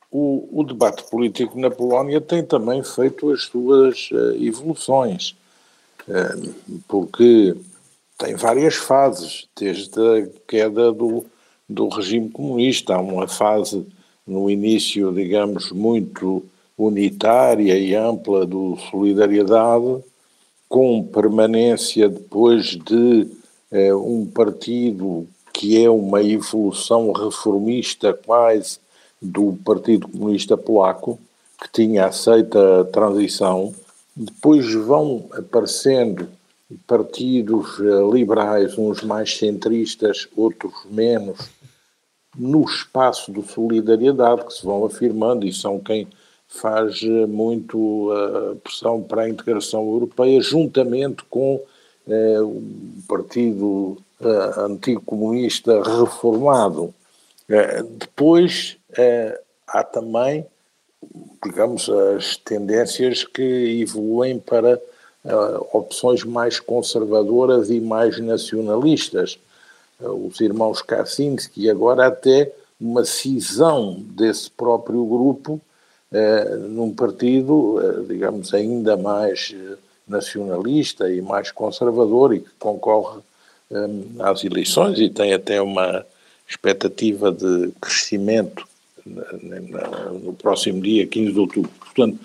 O, 0.10 0.62
o 0.62 0.64
debate 0.64 1.04
político 1.12 1.60
na 1.60 1.70
Polónia 1.70 2.20
tem 2.20 2.44
também 2.44 2.84
feito 2.84 3.32
as 3.32 3.44
suas 3.44 4.10
uh, 4.12 4.44
evoluções, 4.44 5.36
uh, 6.08 6.80
porque 6.88 7.56
tem 8.18 8.36
várias 8.36 8.74
fases, 8.74 9.48
desde 9.56 10.00
a 10.00 10.28
queda 10.48 10.92
do, 10.92 11.24
do 11.70 11.88
regime 11.90 12.32
comunista. 12.32 12.96
Há 12.96 13.00
uma 13.00 13.28
fase 13.28 13.86
no 14.26 14.50
início, 14.50 15.14
digamos, 15.14 15.72
muito 15.72 16.44
unitária 16.78 17.78
e 17.78 17.96
ampla 17.96 18.46
do 18.46 18.78
Solidariedade, 18.92 20.04
com 20.70 21.04
permanência 21.04 22.08
depois 22.08 22.78
de 22.78 23.28
eh, 23.72 23.96
um 23.96 24.26
partido 24.26 25.28
que 25.54 25.84
é 25.84 25.90
uma 25.90 26.22
evolução 26.22 27.12
reformista 27.12 28.14
quase 28.14 28.80
do 29.20 29.58
Partido 29.66 30.08
Comunista 30.08 30.56
Polaco, 30.56 31.20
que 31.60 31.72
tinha 31.72 32.06
aceita 32.06 32.82
a 32.82 32.86
transição. 32.86 33.74
Depois 34.16 34.72
vão 34.72 35.26
aparecendo 35.32 36.30
partidos 36.86 37.80
eh, 37.80 38.14
liberais, 38.14 38.78
uns 38.78 39.02
mais 39.02 39.36
centristas, 39.36 40.28
outros 40.36 40.74
menos, 40.92 41.50
no 42.38 42.64
espaço 42.66 43.32
do 43.32 43.42
Solidariedade, 43.42 44.46
que 44.46 44.54
se 44.54 44.64
vão 44.64 44.86
afirmando 44.86 45.48
e 45.48 45.52
são 45.52 45.80
quem 45.80 46.08
faz 46.48 47.02
eh, 47.04 47.26
muito 47.26 48.12
uh, 48.12 48.56
pressão 48.58 49.02
para 49.02 49.24
a 49.24 49.30
integração 49.30 49.86
europeia, 49.86 50.42
juntamente 50.42 51.24
com 51.30 51.56
uh, 51.56 52.44
o 52.44 52.64
Partido 53.08 53.98
uh, 54.22 54.60
Antigo 54.62 55.02
Comunista 55.02 55.82
reformado. 55.84 56.94
depois 58.00 58.78
há 59.68 59.84
também, 59.84 60.46
digamos, 61.44 61.90
as 61.90 62.36
tendências 62.36 63.24
que 63.24 63.82
evoluem 63.82 64.40
para 64.40 64.82
opções 65.72 66.24
mais 66.26 66.60
conservadoras 66.60 67.70
e 67.70 67.80
mais 67.80 68.20
nacionalistas. 68.20 69.40
os 70.02 70.42
irmãos 70.42 70.82
Kaczynski, 70.82 71.70
agora 71.70 72.08
até 72.08 72.52
uma 72.80 73.06
cisão 73.06 73.96
desse 74.00 74.52
próprio 74.52 75.06
grupo 75.06 75.62
eh, 75.62 75.67
num 76.70 76.94
partido, 76.94 77.80
eh, 77.82 78.06
digamos, 78.08 78.54
ainda 78.54 78.96
mais 78.96 79.54
eh, 79.54 79.76
nacionalista 80.08 81.12
e 81.12 81.22
mais 81.22 81.52
conservador 81.52 82.34
e 82.34 82.40
que 82.40 82.50
concorre 82.58 83.20
às 84.20 84.46
eleições 84.46 84.98
e 84.98 85.10
tem 85.10 85.34
até 85.34 85.62
uma 85.62 86.06
expectativa 86.48 87.30
de 87.30 87.72
crescimento 87.82 88.66
no 90.24 90.34
próximo 90.34 90.82
dia, 90.82 91.06
15 91.06 91.34
de 91.34 91.40
outubro. 91.40 91.72
Portanto, 91.78 92.18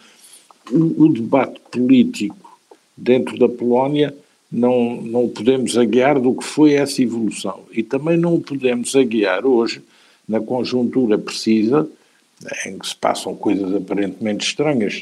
o 0.70 1.08
debate 1.08 1.60
político 1.70 2.58
dentro 2.96 3.36
da 3.36 3.48
Polónia 3.48 4.14
não, 4.50 5.00
não 5.00 5.28
podemos 5.28 5.76
aguiar 5.76 6.20
do 6.20 6.34
que 6.34 6.44
foi 6.44 6.74
essa 6.74 7.02
evolução. 7.02 7.60
E 7.72 7.82
também 7.82 8.16
não 8.16 8.40
podemos 8.40 8.94
aguiar 8.94 9.46
hoje, 9.46 9.82
na 10.28 10.40
conjuntura 10.40 11.18
precisa, 11.18 11.88
em 12.66 12.78
que 12.78 12.86
se 12.86 12.96
passam 12.96 13.34
coisas 13.34 13.74
aparentemente 13.74 14.46
estranhas. 14.46 15.00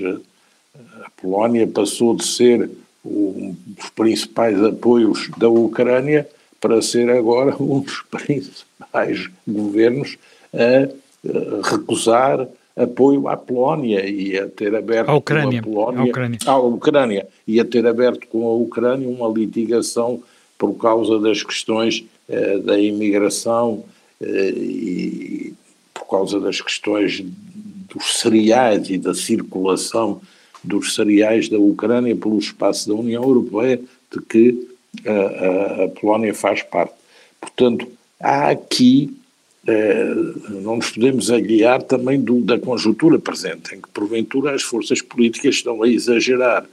A 1.04 1.10
Polónia 1.20 1.66
passou 1.66 2.14
de 2.14 2.24
ser 2.24 2.70
um 3.04 3.56
dos 3.66 3.90
principais 3.90 4.62
apoios 4.62 5.30
da 5.36 5.48
Ucrânia 5.48 6.28
para 6.60 6.82
ser 6.82 7.08
agora 7.10 7.56
um 7.60 7.80
dos 7.80 8.02
principais 8.02 9.28
governos 9.46 10.18
a 10.52 11.68
recusar 11.68 12.46
apoio 12.76 13.28
à 13.28 13.36
Polónia 13.36 14.08
e 14.08 14.38
a 14.38 14.46
ter 14.46 14.74
aberto 14.74 15.10
a 15.10 15.14
Ucrânia, 15.14 15.60
a 15.60 15.62
Polónia, 15.62 16.00
a 16.00 16.04
Ucrânia. 16.04 16.38
à 16.46 16.58
Ucrânia 16.58 17.26
e 17.46 17.60
a 17.60 17.64
ter 17.64 17.86
aberto 17.86 18.26
com 18.28 18.46
a 18.46 18.54
Ucrânia 18.54 19.08
uma 19.08 19.28
litigação 19.28 20.22
por 20.56 20.74
causa 20.74 21.18
das 21.18 21.42
questões 21.42 22.04
eh, 22.28 22.58
da 22.58 22.78
imigração 22.78 23.84
eh, 24.20 24.52
e 24.54 25.54
causa 26.06 26.40
das 26.40 26.60
questões 26.60 27.22
dos 27.92 28.20
cereais 28.20 28.88
e 28.90 28.98
da 28.98 29.14
circulação 29.14 30.20
dos 30.62 30.94
cereais 30.94 31.48
da 31.48 31.58
Ucrânia 31.58 32.14
pelo 32.14 32.38
espaço 32.38 32.88
da 32.88 32.94
União 32.94 33.22
Europeia, 33.22 33.80
de 34.12 34.20
que 34.20 34.68
a, 35.06 35.10
a, 35.10 35.84
a 35.84 35.88
Polónia 35.88 36.34
faz 36.34 36.62
parte. 36.62 36.94
Portanto, 37.40 37.88
há 38.20 38.50
aqui, 38.50 39.16
eh, 39.66 40.14
não 40.48 40.76
nos 40.76 40.90
podemos 40.90 41.30
aliar 41.30 41.82
também 41.82 42.20
do, 42.20 42.40
da 42.42 42.58
conjuntura 42.58 43.18
presente, 43.18 43.74
em 43.74 43.80
que 43.80 43.88
porventura 43.88 44.54
as 44.54 44.62
forças 44.62 45.00
políticas 45.00 45.56
estão 45.56 45.82
a 45.82 45.88
exagerar 45.88 46.66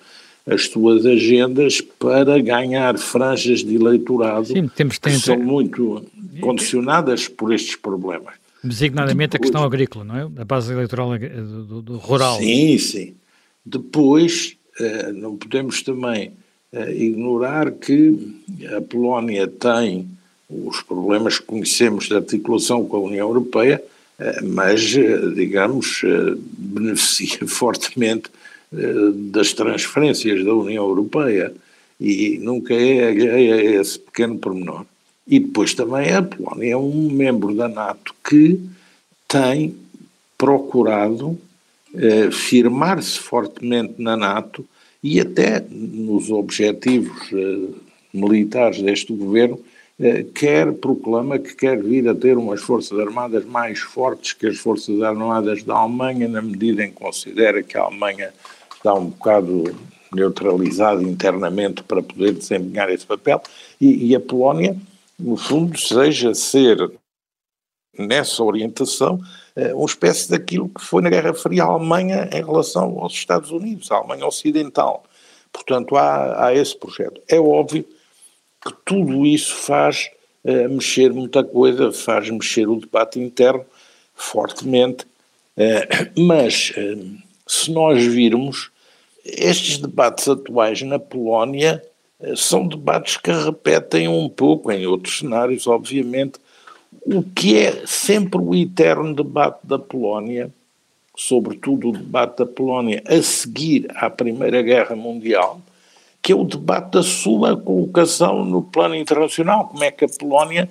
as 0.45 0.65
suas 0.65 1.05
agendas 1.05 1.81
para 1.81 2.39
ganhar 2.39 2.97
franjas 2.97 3.63
de 3.63 3.75
eleitorado 3.75 4.47
Sim, 4.47 4.69
temos, 4.73 4.97
que 4.97 5.11
são 5.11 5.37
muito 5.37 6.05
condicionadas 6.39 7.27
por 7.27 7.53
estes 7.53 7.75
problemas. 7.75 8.33
Designadamente 8.63 9.31
Depois, 9.31 9.49
a 9.49 9.51
questão 9.51 9.63
agrícola, 9.63 10.03
não 10.03 10.17
é? 10.17 10.41
A 10.41 10.45
base 10.45 10.73
eleitoral 10.73 11.17
do, 11.17 11.81
do 11.81 11.97
rural. 11.97 12.37
Sim, 12.37 12.77
sim. 12.77 13.15
Depois, 13.65 14.57
eh, 14.79 15.11
não 15.11 15.35
podemos 15.35 15.81
também 15.81 16.31
eh, 16.71 16.93
ignorar 16.93 17.71
que 17.71 18.17
a 18.75 18.81
Polónia 18.81 19.47
tem 19.47 20.07
os 20.49 20.81
problemas 20.81 21.39
que 21.39 21.45
conhecemos 21.45 22.07
de 22.07 22.15
articulação 22.15 22.85
com 22.85 22.97
a 22.97 23.01
União 23.01 23.27
Europeia, 23.27 23.83
eh, 24.19 24.41
mas, 24.41 24.81
digamos, 25.35 26.01
beneficia 26.57 27.45
fortemente 27.47 28.29
das 29.31 29.53
transferências 29.53 30.43
da 30.43 30.53
União 30.53 30.85
Europeia 30.85 31.53
e 31.99 32.37
nunca 32.41 32.73
é 32.73 33.07
a 33.07 33.81
esse 33.81 33.97
pequeno 33.97 34.37
pormenor. 34.37 34.85
E 35.27 35.39
depois 35.39 35.73
também 35.73 36.13
a 36.13 36.21
Polónia 36.21 36.71
é 36.73 36.77
um 36.77 37.09
membro 37.11 37.53
da 37.53 37.67
NATO 37.67 38.15
que 38.23 38.59
tem 39.27 39.75
procurado 40.37 41.37
eh, 41.93 42.29
firmar-se 42.31 43.19
fortemente 43.19 43.95
na 43.97 44.15
NATO 44.15 44.65
e 45.03 45.19
até 45.19 45.65
nos 45.69 46.29
objetivos 46.29 47.17
eh, 47.33 47.73
militares 48.13 48.81
deste 48.81 49.13
governo, 49.13 49.59
eh, 49.99 50.25
quer 50.33 50.71
proclama 50.73 51.39
que 51.39 51.55
quer 51.55 51.81
vir 51.81 52.07
a 52.07 52.15
ter 52.15 52.37
umas 52.37 52.61
forças 52.61 52.97
armadas 52.99 53.45
mais 53.45 53.79
fortes 53.79 54.33
que 54.33 54.47
as 54.47 54.57
forças 54.57 55.01
armadas 55.01 55.63
da 55.63 55.75
Alemanha, 55.75 56.27
na 56.27 56.41
medida 56.41 56.85
em 56.85 56.89
que 56.89 56.95
considera 56.95 57.63
que 57.63 57.77
a 57.77 57.81
Alemanha 57.81 58.31
está 58.75 58.93
um 58.93 59.07
bocado 59.07 59.75
neutralizada 60.13 61.03
internamente 61.03 61.83
para 61.83 62.01
poder 62.01 62.33
desempenhar 62.33 62.89
esse 62.89 63.05
papel, 63.05 63.41
e, 63.81 64.07
e 64.07 64.15
a 64.15 64.19
Polónia 64.19 64.77
no 65.19 65.35
fundo, 65.35 65.77
seja 65.79 66.33
ser, 66.33 66.77
nessa 67.97 68.43
orientação, 68.43 69.19
eh, 69.55 69.73
uma 69.73 69.85
espécie 69.85 70.29
daquilo 70.29 70.69
que 70.69 70.81
foi 70.81 71.01
na 71.01 71.09
Guerra 71.09 71.33
Fria 71.33 71.63
a 71.63 71.67
Alemanha 71.67 72.29
em 72.31 72.43
relação 72.43 72.99
aos 72.99 73.13
Estados 73.13 73.51
Unidos, 73.51 73.91
a 73.91 73.95
Alemanha 73.95 74.27
Ocidental. 74.27 75.03
Portanto, 75.51 75.95
há, 75.95 76.45
há 76.45 76.53
esse 76.53 76.77
projeto. 76.77 77.19
É 77.27 77.39
óbvio 77.39 77.83
que 78.63 78.73
tudo 78.85 79.25
isso 79.25 79.55
faz 79.55 80.09
uh, 80.43 80.69
mexer 80.69 81.11
muita 81.11 81.43
coisa, 81.43 81.91
faz 81.91 82.29
mexer 82.29 82.67
o 82.67 82.79
debate 82.79 83.19
interno 83.19 83.65
fortemente, 84.13 85.05
uh, 85.57 86.21
mas 86.21 86.71
uh, 86.77 87.17
se 87.47 87.71
nós 87.71 88.03
virmos 88.03 88.69
estes 89.25 89.77
debates 89.79 90.27
atuais 90.27 90.81
na 90.83 90.99
Polónia 90.99 91.83
são 92.35 92.67
debates 92.67 93.17
que 93.17 93.31
repetem 93.31 94.07
um 94.07 94.27
pouco, 94.27 94.71
em 94.71 94.87
outros 94.87 95.19
cenários, 95.19 95.67
obviamente, 95.67 96.39
o 97.05 97.21
que 97.21 97.57
é 97.57 97.85
sempre 97.85 98.39
o 98.39 98.55
eterno 98.55 99.13
debate 99.13 99.59
da 99.63 99.77
Polónia, 99.77 100.51
sobretudo 101.15 101.89
o 101.89 101.91
debate 101.91 102.39
da 102.39 102.45
Polónia 102.45 103.03
a 103.07 103.21
seguir 103.21 103.87
à 103.95 104.09
Primeira 104.09 104.61
Guerra 104.61 104.95
Mundial, 104.95 105.61
que 106.21 106.31
é 106.31 106.35
o 106.35 106.43
debate 106.43 106.91
da 106.91 107.03
sua 107.03 107.55
colocação 107.55 108.43
no 108.43 108.61
plano 108.61 108.95
internacional, 108.95 109.67
como 109.67 109.83
é 109.83 109.91
que 109.91 110.05
a 110.05 110.09
Polónia, 110.09 110.69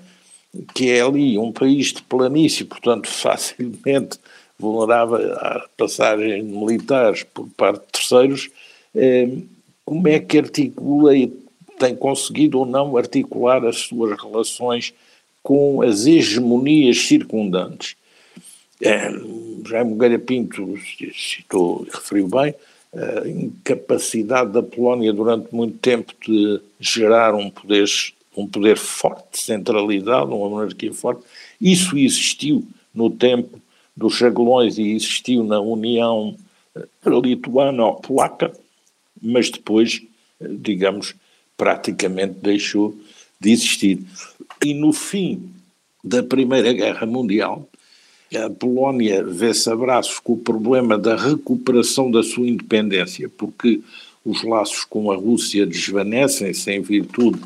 que 0.74 0.90
é 0.90 1.00
ali 1.00 1.38
um 1.38 1.52
país 1.52 1.92
de 1.92 2.02
planície, 2.02 2.64
portanto 2.64 3.08
facilmente 3.08 4.18
vulnerável 4.58 5.34
a 5.34 5.66
passagens 5.76 6.44
militares 6.44 7.22
por 7.22 7.48
parte 7.56 7.80
de 7.80 7.92
terceiros, 7.92 8.50
eh, 8.94 9.28
como 9.86 10.08
é 10.08 10.18
que 10.18 10.36
articula 10.36 11.16
e 11.16 11.28
tem 11.78 11.94
conseguido 11.94 12.58
ou 12.58 12.66
não 12.66 12.96
articular 12.96 13.64
as 13.64 13.76
suas 13.78 14.20
relações 14.20 14.92
com 15.42 15.80
as 15.80 16.06
hegemonias 16.06 16.98
circundantes. 16.98 17.94
É, 18.82 19.10
Jaime 19.64 20.18
Pinto 20.18 20.74
citou 21.14 21.86
e 21.86 21.94
referiu 21.94 22.28
bem 22.28 22.54
a 22.92 23.28
incapacidade 23.28 24.52
da 24.52 24.62
Polónia 24.62 25.12
durante 25.12 25.54
muito 25.54 25.78
tempo 25.78 26.12
de 26.26 26.60
gerar 26.80 27.34
um 27.34 27.48
poder, 27.48 27.86
um 28.36 28.46
poder 28.46 28.76
forte, 28.76 29.40
centralizado, 29.40 30.34
uma 30.34 30.48
monarquia 30.48 30.92
forte. 30.92 31.22
Isso 31.60 31.96
existiu 31.96 32.66
no 32.92 33.08
tempo 33.08 33.60
dos 33.96 34.16
Jagelões 34.16 34.78
e 34.78 34.92
existiu 34.92 35.44
na 35.44 35.60
União 35.60 36.34
eh, 36.74 36.86
Lituano-Polaca, 37.06 38.52
mas 39.26 39.50
depois, 39.50 40.02
digamos, 40.40 41.14
praticamente 41.56 42.34
deixou 42.42 42.96
de 43.40 43.52
existir. 43.52 44.00
E 44.64 44.72
no 44.74 44.92
fim 44.92 45.50
da 46.02 46.22
Primeira 46.22 46.72
Guerra 46.72 47.06
Mundial, 47.06 47.68
a 48.34 48.50
Polónia 48.50 49.22
vê-se 49.24 49.70
a 49.70 49.76
braços 49.76 50.18
com 50.18 50.34
o 50.34 50.38
problema 50.38 50.98
da 50.98 51.16
recuperação 51.16 52.10
da 52.10 52.22
sua 52.22 52.46
independência, 52.46 53.28
porque 53.28 53.80
os 54.24 54.42
laços 54.42 54.84
com 54.84 55.10
a 55.10 55.16
Rússia 55.16 55.64
desvanecem-se 55.64 56.70
em 56.70 56.80
virtude, 56.80 57.40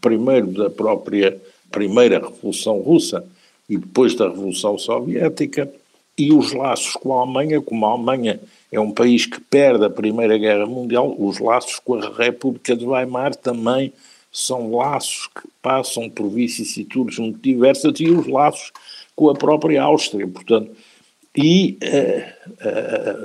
primeiro, 0.00 0.48
da 0.48 0.68
própria 0.68 1.40
Primeira 1.70 2.18
Revolução 2.18 2.80
Russa 2.80 3.24
e 3.68 3.76
depois 3.76 4.14
da 4.14 4.28
Revolução 4.28 4.78
Soviética, 4.78 5.72
e 6.18 6.32
os 6.32 6.52
laços 6.52 6.92
com 6.94 7.18
a 7.18 7.22
Alemanha, 7.22 7.60
como 7.60 7.86
a 7.86 7.90
Alemanha 7.90 8.40
é 8.72 8.80
um 8.80 8.90
país 8.90 9.26
que 9.26 9.38
perde 9.38 9.84
a 9.84 9.90
Primeira 9.90 10.38
Guerra 10.38 10.64
Mundial, 10.64 11.14
os 11.18 11.38
laços 11.38 11.78
com 11.78 11.94
a 11.96 12.08
República 12.08 12.74
de 12.74 12.86
Weimar 12.86 13.36
também 13.36 13.92
são 14.32 14.74
laços 14.74 15.26
que 15.26 15.46
passam 15.60 16.08
por 16.08 16.30
vicissitudes 16.30 17.18
muito 17.18 17.38
diversas 17.38 17.92
e 18.00 18.08
os 18.08 18.26
laços 18.26 18.72
com 19.14 19.28
a 19.28 19.34
própria 19.34 19.82
Áustria, 19.82 20.26
portanto, 20.26 20.74
e 21.36 21.76
a, 21.82 21.86
eh, 21.86 22.34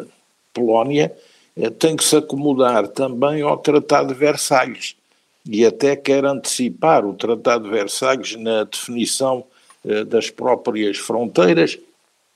a 0.04 0.06
Polónia 0.54 1.16
eh, 1.56 1.70
tem 1.70 1.96
que 1.96 2.04
se 2.04 2.18
acomodar 2.18 2.90
também 2.90 3.42
ao 3.42 3.58
Tratado 3.58 4.10
de 4.10 4.20
Versalhes 4.20 4.98
e 5.50 5.66
até 5.66 5.96
quer 5.96 6.26
antecipar 6.26 7.06
o 7.06 7.14
Tratado 7.14 7.64
de 7.64 7.70
Versalhes 7.70 8.36
na 8.36 8.66
definição 8.66 9.46
eh, 9.86 10.04
das 10.04 10.30
próprias 10.30 10.98
fronteiras, 10.98 11.80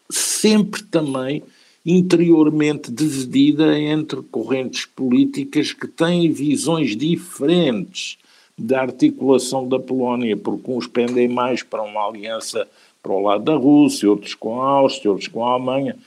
sempre 0.10 0.82
também 0.84 1.44
interiormente 1.86 2.92
dividida 2.92 3.78
entre 3.80 4.22
correntes 4.24 4.86
políticas 4.86 5.74
que 5.74 5.88
têm 5.88 6.32
visões 6.32 6.96
diferentes 6.96 8.18
da 8.58 8.82
articulação 8.82 9.68
da 9.68 9.80
Polónia, 9.80 10.38
porque 10.38 10.70
uns 10.70 10.88
pendem 10.88 11.28
mais 11.28 11.64
para 11.64 11.82
uma 11.82 12.08
aliança 12.08 12.68
para 13.02 13.12
o 13.12 13.20
lado 13.20 13.44
da 13.44 13.56
Rússia, 13.56 14.10
outros 14.10 14.36
com 14.36 14.62
a 14.62 14.68
Áustria, 14.68 15.12
outros 15.12 15.28
com 15.28 15.44
a 15.44 15.54
Alemanha, 15.54 15.98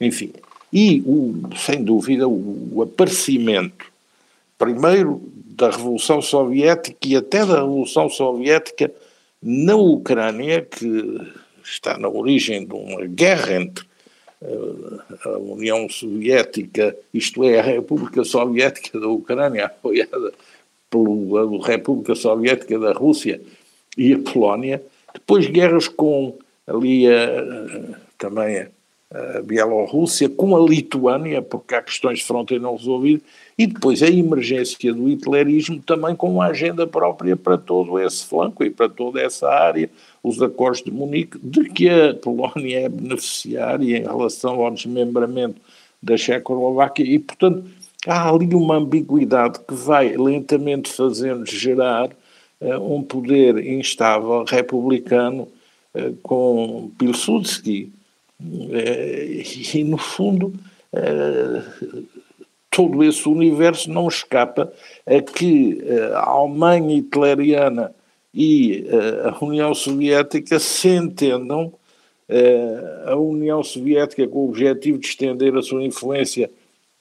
enfim. 0.00 0.32
E, 0.72 1.00
o, 1.06 1.34
sem 1.56 1.82
dúvida, 1.82 2.28
o, 2.28 2.68
o 2.72 2.82
aparecimento, 2.82 3.86
primeiro 4.58 5.22
da 5.34 5.70
Revolução 5.70 6.20
Soviética 6.20 7.06
e 7.06 7.16
até 7.16 7.44
da 7.46 7.60
Revolução 7.60 8.08
Soviética 8.08 8.92
na 9.42 9.76
Ucrânia, 9.76 10.62
que 10.62 11.20
está 11.62 11.96
na 11.96 12.08
origem 12.08 12.66
de 12.66 12.74
uma 12.74 13.06
guerra 13.06 13.60
entre 13.60 13.89
a 14.42 15.38
União 15.38 15.88
Soviética, 15.88 16.96
isto 17.12 17.44
é, 17.44 17.58
a 17.58 17.62
República 17.62 18.24
Soviética 18.24 18.98
da 18.98 19.08
Ucrânia, 19.08 19.66
apoiada 19.66 20.32
pela 20.88 21.66
República 21.66 22.14
Soviética 22.14 22.78
da 22.78 22.92
Rússia 22.92 23.40
e 23.96 24.14
a 24.14 24.18
Polónia, 24.18 24.82
depois 25.12 25.46
guerras 25.46 25.88
com 25.88 26.38
ali 26.66 27.06
a, 27.06 27.98
também 28.16 28.68
a 29.12 29.42
Bielorrússia, 29.42 30.28
com 30.28 30.56
a 30.56 30.60
Lituânia, 30.60 31.42
porque 31.42 31.74
há 31.74 31.82
questões 31.82 32.20
de 32.20 32.24
fronteira 32.24 32.62
não 32.62 32.76
resolvidas, 32.76 33.22
e 33.58 33.66
depois 33.66 34.02
a 34.02 34.08
emergência 34.08 34.94
do 34.94 35.08
hitlerismo 35.08 35.80
também 35.80 36.14
com 36.14 36.32
uma 36.32 36.46
agenda 36.46 36.86
própria 36.86 37.36
para 37.36 37.58
todo 37.58 37.98
esse 37.98 38.24
flanco 38.24 38.64
e 38.64 38.70
para 38.70 38.88
toda 38.88 39.20
essa 39.20 39.48
área, 39.48 39.90
os 40.22 40.40
acordos 40.40 40.82
de 40.82 40.90
Munique, 40.90 41.38
de 41.42 41.68
que 41.68 41.88
a 41.88 42.14
Polónia 42.14 42.80
é 42.80 42.88
beneficiária 42.88 43.98
em 43.98 44.02
relação 44.02 44.64
ao 44.64 44.70
desmembramento 44.70 45.60
da 46.02 46.16
Checoslováquia 46.16 47.04
e, 47.04 47.18
portanto, 47.18 47.64
há 48.06 48.30
ali 48.30 48.54
uma 48.54 48.76
ambiguidade 48.76 49.58
que 49.60 49.74
vai 49.74 50.16
lentamente 50.16 50.90
fazendo 50.90 51.44
gerar 51.44 52.10
uh, 52.60 52.94
um 52.94 53.02
poder 53.02 53.58
instável 53.66 54.44
republicano 54.44 55.48
uh, 55.94 56.16
com 56.22 56.90
Pilsudski. 56.98 57.92
Uh, 58.40 59.74
e, 59.74 59.84
no 59.84 59.98
fundo, 59.98 60.52
todo 62.70 63.04
esse 63.04 63.28
universo 63.28 63.90
não 63.90 64.08
escapa 64.08 64.72
a 65.06 65.20
que 65.20 65.78
a 66.14 66.30
Alemanha 66.30 66.96
hitleriana 66.96 67.94
e 68.32 68.86
a 69.24 69.44
União 69.44 69.74
Soviética 69.74 70.58
se 70.58 70.88
entendam, 70.88 71.72
a 73.06 73.16
União 73.16 73.62
Soviética 73.62 74.26
com 74.26 74.40
o 74.40 74.48
objetivo 74.48 74.98
de 74.98 75.06
estender 75.06 75.54
a 75.56 75.62
sua 75.62 75.84
influência 75.84 76.50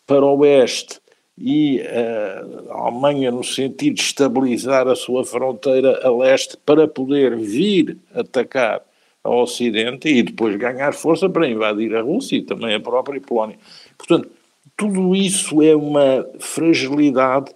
para 0.06 0.26
o 0.26 0.40
oeste 0.40 1.00
e 1.38 1.82
a 1.82 2.84
Alemanha 2.86 3.32
no 3.32 3.44
sentido 3.44 3.96
de 3.96 4.02
estabilizar 4.02 4.88
a 4.88 4.96
sua 4.96 5.24
fronteira 5.24 6.06
a 6.06 6.12
leste 6.12 6.58
para 6.66 6.88
poder 6.88 7.38
vir 7.38 7.98
atacar 8.14 8.82
ao 9.24 9.44
Ocidente 9.44 10.08
e 10.08 10.24
depois 10.24 10.56
ganhar 10.56 10.94
força 10.94 11.30
para 11.30 11.48
invadir 11.48 11.96
a 11.96 12.02
Rússia 12.02 12.38
e 12.38 12.42
também 12.42 12.74
a 12.74 12.80
própria 12.80 13.20
Polónia. 13.20 13.58
Portanto, 13.98 14.30
tudo 14.76 15.16
isso 15.16 15.62
é 15.62 15.76
uma 15.76 16.26
fragilidade 16.40 17.52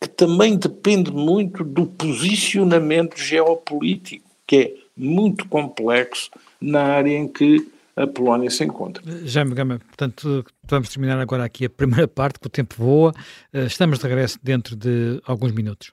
que 0.00 0.08
também 0.08 0.56
depende 0.56 1.12
muito 1.12 1.62
do 1.62 1.86
posicionamento 1.86 3.16
geopolítico, 3.16 4.28
que 4.46 4.56
é 4.56 4.74
muito 4.96 5.46
complexo 5.48 6.30
na 6.60 6.82
área 6.82 7.16
em 7.16 7.28
que 7.28 7.70
a 7.94 8.06
Polónia 8.06 8.50
se 8.50 8.64
encontra. 8.64 9.02
Jaime 9.24 9.54
Gama, 9.54 9.78
portanto, 9.78 10.44
vamos 10.64 10.88
terminar 10.88 11.20
agora 11.20 11.44
aqui 11.44 11.66
a 11.66 11.70
primeira 11.70 12.08
parte, 12.08 12.40
que 12.40 12.46
o 12.46 12.50
tempo 12.50 12.74
voa. 12.78 13.14
Eh, 13.52 13.66
estamos 13.66 13.98
de 13.98 14.06
regresso 14.06 14.38
dentro 14.42 14.74
de 14.74 15.20
alguns 15.24 15.52
minutos. 15.52 15.92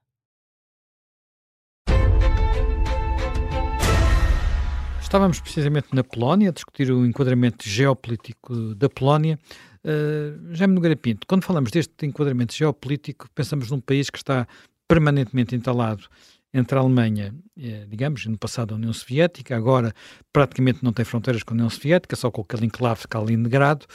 Estávamos 5.11 5.41
precisamente 5.41 5.89
na 5.91 6.05
Polónia 6.05 6.51
a 6.51 6.53
discutir 6.53 6.89
o 6.89 7.05
enquadramento 7.05 7.67
geopolítico 7.67 8.73
da 8.75 8.87
Polónia. 8.87 9.37
Uh, 9.83 10.55
Jaime 10.55 10.73
Nogueira 10.73 10.95
Pinto, 10.95 11.27
quando 11.27 11.43
falamos 11.43 11.69
deste 11.69 12.05
enquadramento 12.05 12.55
geopolítico, 12.55 13.27
pensamos 13.35 13.69
num 13.69 13.81
país 13.81 14.09
que 14.09 14.17
está 14.17 14.47
permanentemente 14.87 15.53
entalado 15.53 16.05
entre 16.53 16.77
a 16.77 16.81
Alemanha, 16.81 17.35
eh, 17.59 17.85
digamos, 17.89 18.25
no 18.25 18.37
passado 18.37 18.73
a 18.73 18.77
União 18.77 18.93
Soviética, 18.93 19.53
agora 19.53 19.93
praticamente 20.31 20.81
não 20.81 20.93
tem 20.93 21.03
fronteiras 21.03 21.43
com 21.43 21.53
a 21.53 21.55
União 21.55 21.69
Soviética, 21.69 22.15
só 22.15 22.31
com 22.31 22.39
aquele 22.39 22.67
enclave 22.67 23.01
de 23.01 23.09
Kaliningrado, 23.09 23.85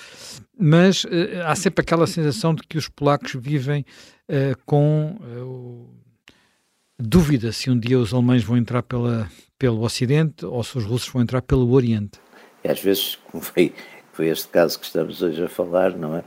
mas 0.58 1.06
eh, 1.10 1.40
há 1.46 1.54
sempre 1.54 1.80
aquela 1.80 2.06
sensação 2.06 2.54
de 2.54 2.62
que 2.62 2.76
os 2.76 2.90
polacos 2.90 3.32
vivem 3.40 3.86
com 4.66 5.88
dúvida 6.98 7.52
se 7.52 7.70
um 7.70 7.78
dia 7.78 7.98
os 7.98 8.12
alemães 8.12 8.42
vão 8.42 8.56
entrar 8.56 8.82
pela, 8.82 9.30
pelo 9.58 9.82
Ocidente 9.82 10.44
ou 10.44 10.62
se 10.62 10.78
os 10.78 10.84
russos 10.84 11.08
vão 11.08 11.22
entrar 11.22 11.42
pelo 11.42 11.70
Oriente. 11.72 12.18
E 12.62 12.68
às 12.68 12.80
vezes, 12.80 13.18
como 13.30 13.42
foi, 13.42 13.74
foi 14.12 14.28
este 14.28 14.48
caso 14.48 14.78
que 14.78 14.86
estamos 14.86 15.22
hoje 15.22 15.42
a 15.42 15.48
falar, 15.48 15.96
não 15.96 16.16
é? 16.16 16.24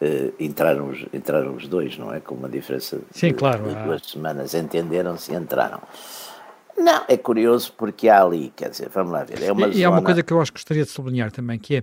Uh, 0.00 0.32
entraram, 0.38 0.88
os, 0.90 1.06
entraram 1.12 1.56
os 1.56 1.66
dois, 1.66 1.98
não 1.98 2.14
é? 2.14 2.20
Com 2.20 2.36
uma 2.36 2.48
diferença 2.48 3.00
Sim, 3.10 3.28
de, 3.28 3.34
claro, 3.34 3.68
de 3.68 3.74
duas 3.82 4.02
semanas, 4.02 4.54
entenderam-se 4.54 5.32
e 5.32 5.34
entraram. 5.34 5.82
Não, 6.76 7.04
é 7.08 7.16
curioso 7.16 7.72
porque 7.76 8.08
há 8.08 8.22
ali, 8.22 8.52
quer 8.54 8.70
dizer, 8.70 8.88
vamos 8.90 9.12
lá 9.12 9.24
ver. 9.24 9.42
É 9.42 9.50
uma 9.50 9.66
e, 9.68 9.72
zona... 9.72 9.86
há 9.86 9.90
uma 9.90 10.02
coisa 10.02 10.22
que 10.22 10.32
eu 10.32 10.40
acho 10.40 10.52
que 10.52 10.58
gostaria 10.58 10.84
de 10.84 10.90
sublinhar 10.90 11.32
também, 11.32 11.58
que 11.58 11.82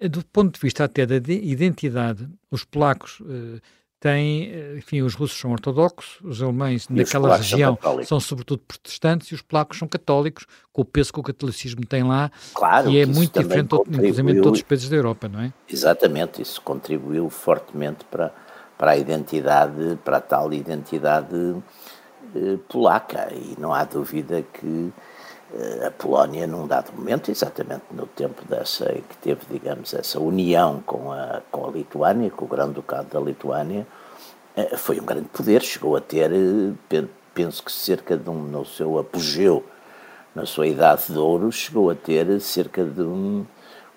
é, 0.00 0.08
do 0.08 0.22
ponto 0.26 0.54
de 0.54 0.60
vista 0.60 0.84
até 0.84 1.06
da 1.06 1.16
identidade, 1.16 2.28
os 2.50 2.62
polacos 2.64 3.20
uh, 3.20 3.58
têm, 4.00 4.50
eh, 4.50 4.74
enfim, 4.78 5.02
os 5.02 5.14
russos 5.14 5.38
são 5.38 5.52
ortodoxos, 5.52 6.18
os 6.22 6.42
alemães 6.42 6.86
e 6.88 6.94
naquela 6.94 7.36
região 7.36 7.78
são, 7.80 8.04
são, 8.04 8.20
sobretudo 8.20 8.62
protestantes 8.66 9.28
e 9.28 9.34
os 9.34 9.42
polacos 9.42 9.78
são 9.78 9.86
católicos, 9.86 10.46
com 10.72 10.80
o 10.80 10.84
peso 10.84 11.12
que 11.12 11.20
o 11.20 11.22
catolicismo 11.22 11.84
tem 11.84 12.02
lá, 12.02 12.30
claro, 12.54 12.90
e 12.90 12.98
é 12.98 13.04
muito 13.04 13.38
diferente, 13.38 13.74
inclusive, 13.74 14.32
de 14.32 14.40
todos 14.40 14.60
os 14.60 14.64
países 14.64 14.88
da 14.88 14.96
Europa, 14.96 15.28
não 15.28 15.40
é? 15.40 15.52
Exatamente, 15.68 16.40
isso 16.40 16.62
contribuiu 16.62 17.28
fortemente 17.28 18.04
para, 18.10 18.32
para 18.78 18.92
a 18.92 18.96
identidade, 18.96 19.98
para 20.02 20.16
a 20.16 20.20
tal 20.20 20.50
identidade 20.52 21.56
eh, 22.34 22.56
polaca, 22.68 23.28
e 23.34 23.54
não 23.60 23.74
há 23.74 23.84
dúvida 23.84 24.42
que 24.42 24.90
a 25.86 25.90
Polónia, 25.90 26.46
num 26.46 26.66
dado 26.66 26.92
momento, 26.92 27.30
exatamente 27.30 27.82
no 27.90 28.06
tempo 28.06 28.42
dessa 28.48 28.86
que 28.86 29.16
teve, 29.20 29.40
digamos, 29.50 29.92
essa 29.94 30.20
união 30.20 30.80
com 30.86 31.12
a, 31.12 31.42
com 31.50 31.66
a 31.66 31.70
Lituânia, 31.70 32.30
com 32.30 32.44
o 32.44 32.48
Grande 32.48 32.74
Ducado 32.74 33.08
da 33.10 33.20
Lituânia, 33.20 33.86
eh, 34.56 34.76
foi 34.76 35.00
um 35.00 35.04
grande 35.04 35.28
poder, 35.28 35.62
chegou 35.62 35.96
a 35.96 36.00
ter, 36.00 36.30
penso 37.34 37.62
que 37.64 37.72
cerca 37.72 38.16
de 38.16 38.28
um, 38.30 38.42
no 38.42 38.64
seu 38.64 38.98
apogeu, 38.98 39.64
na 40.34 40.46
sua 40.46 40.66
idade 40.66 41.06
de 41.08 41.18
ouro, 41.18 41.50
chegou 41.50 41.90
a 41.90 41.94
ter 41.94 42.40
cerca 42.40 42.84
de 42.84 43.02
um, 43.02 43.44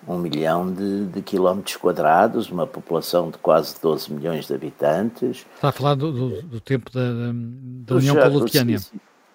um 0.08 0.18
milhão 0.18 0.72
de, 0.72 1.06
de, 1.06 1.22
quilómetros 1.22 1.78
quadrados, 1.78 2.50
uma 2.50 2.66
população 2.66 3.30
de 3.30 3.38
quase 3.38 3.76
12 3.82 4.12
milhões 4.12 4.48
de 4.48 4.54
habitantes. 4.54 5.46
Está 5.56 5.70
a 5.70 5.72
falar 5.72 5.96
do, 5.96 6.12
do, 6.12 6.42
do 6.42 6.60
tempo 6.60 6.92
da, 6.92 7.02
da 7.02 7.96
União 7.96 8.16
com 8.16 8.22
a 8.22 8.28
Lituânia. 8.28 8.80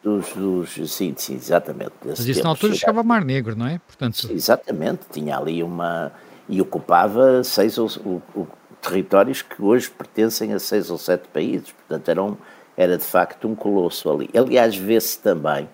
Dos, 0.02 0.32
dos, 0.32 0.92
sim, 0.92 1.14
sim, 1.16 1.34
exatamente. 1.34 1.92
Mas 2.04 2.20
isso 2.20 2.42
na 2.42 2.50
altura 2.50 2.74
chegava 2.74 3.02
Mar 3.02 3.24
Negro, 3.24 3.56
não 3.56 3.66
é? 3.66 3.78
Portanto... 3.78 4.28
Exatamente, 4.30 5.00
tinha 5.10 5.36
ali 5.36 5.62
uma. 5.62 6.12
e 6.48 6.60
ocupava 6.60 7.42
seis 7.42 7.78
ou, 7.78 7.88
o, 8.04 8.22
o, 8.34 8.48
territórios 8.80 9.42
que 9.42 9.60
hoje 9.60 9.90
pertencem 9.90 10.52
a 10.52 10.58
seis 10.58 10.90
ou 10.90 10.98
sete 10.98 11.28
países, 11.28 11.72
portanto 11.72 12.08
era, 12.08 12.22
um, 12.22 12.36
era 12.76 12.96
de 12.96 13.04
facto 13.04 13.48
um 13.48 13.54
colosso 13.54 14.08
ali. 14.08 14.30
Aliás, 14.34 14.76
vê-se 14.76 15.18
também 15.18 15.68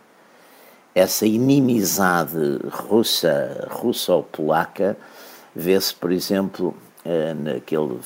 essa 0.95 1.27
inimizade 1.27 2.61
russa, 2.71 3.67
russo-polaca, 3.71 4.97
vê-se, 5.55 5.95
por 5.95 6.13
exemplo, 6.13 6.75
eh, 7.05 7.35
naquele 7.35 7.99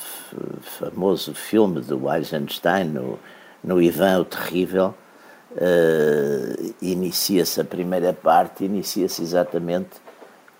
famoso 0.61 1.33
filme 1.33 1.81
do 1.81 2.11
Eisenstein, 2.11 2.85
no, 2.85 3.19
no 3.63 3.81
Ivan 3.81 4.21
o 4.21 4.25
Terrível, 4.25 4.95
uh, 5.51 6.75
inicia-se 6.81 7.61
a 7.61 7.63
primeira 7.63 8.13
parte, 8.13 8.65
inicia-se 8.65 9.21
exatamente 9.21 9.89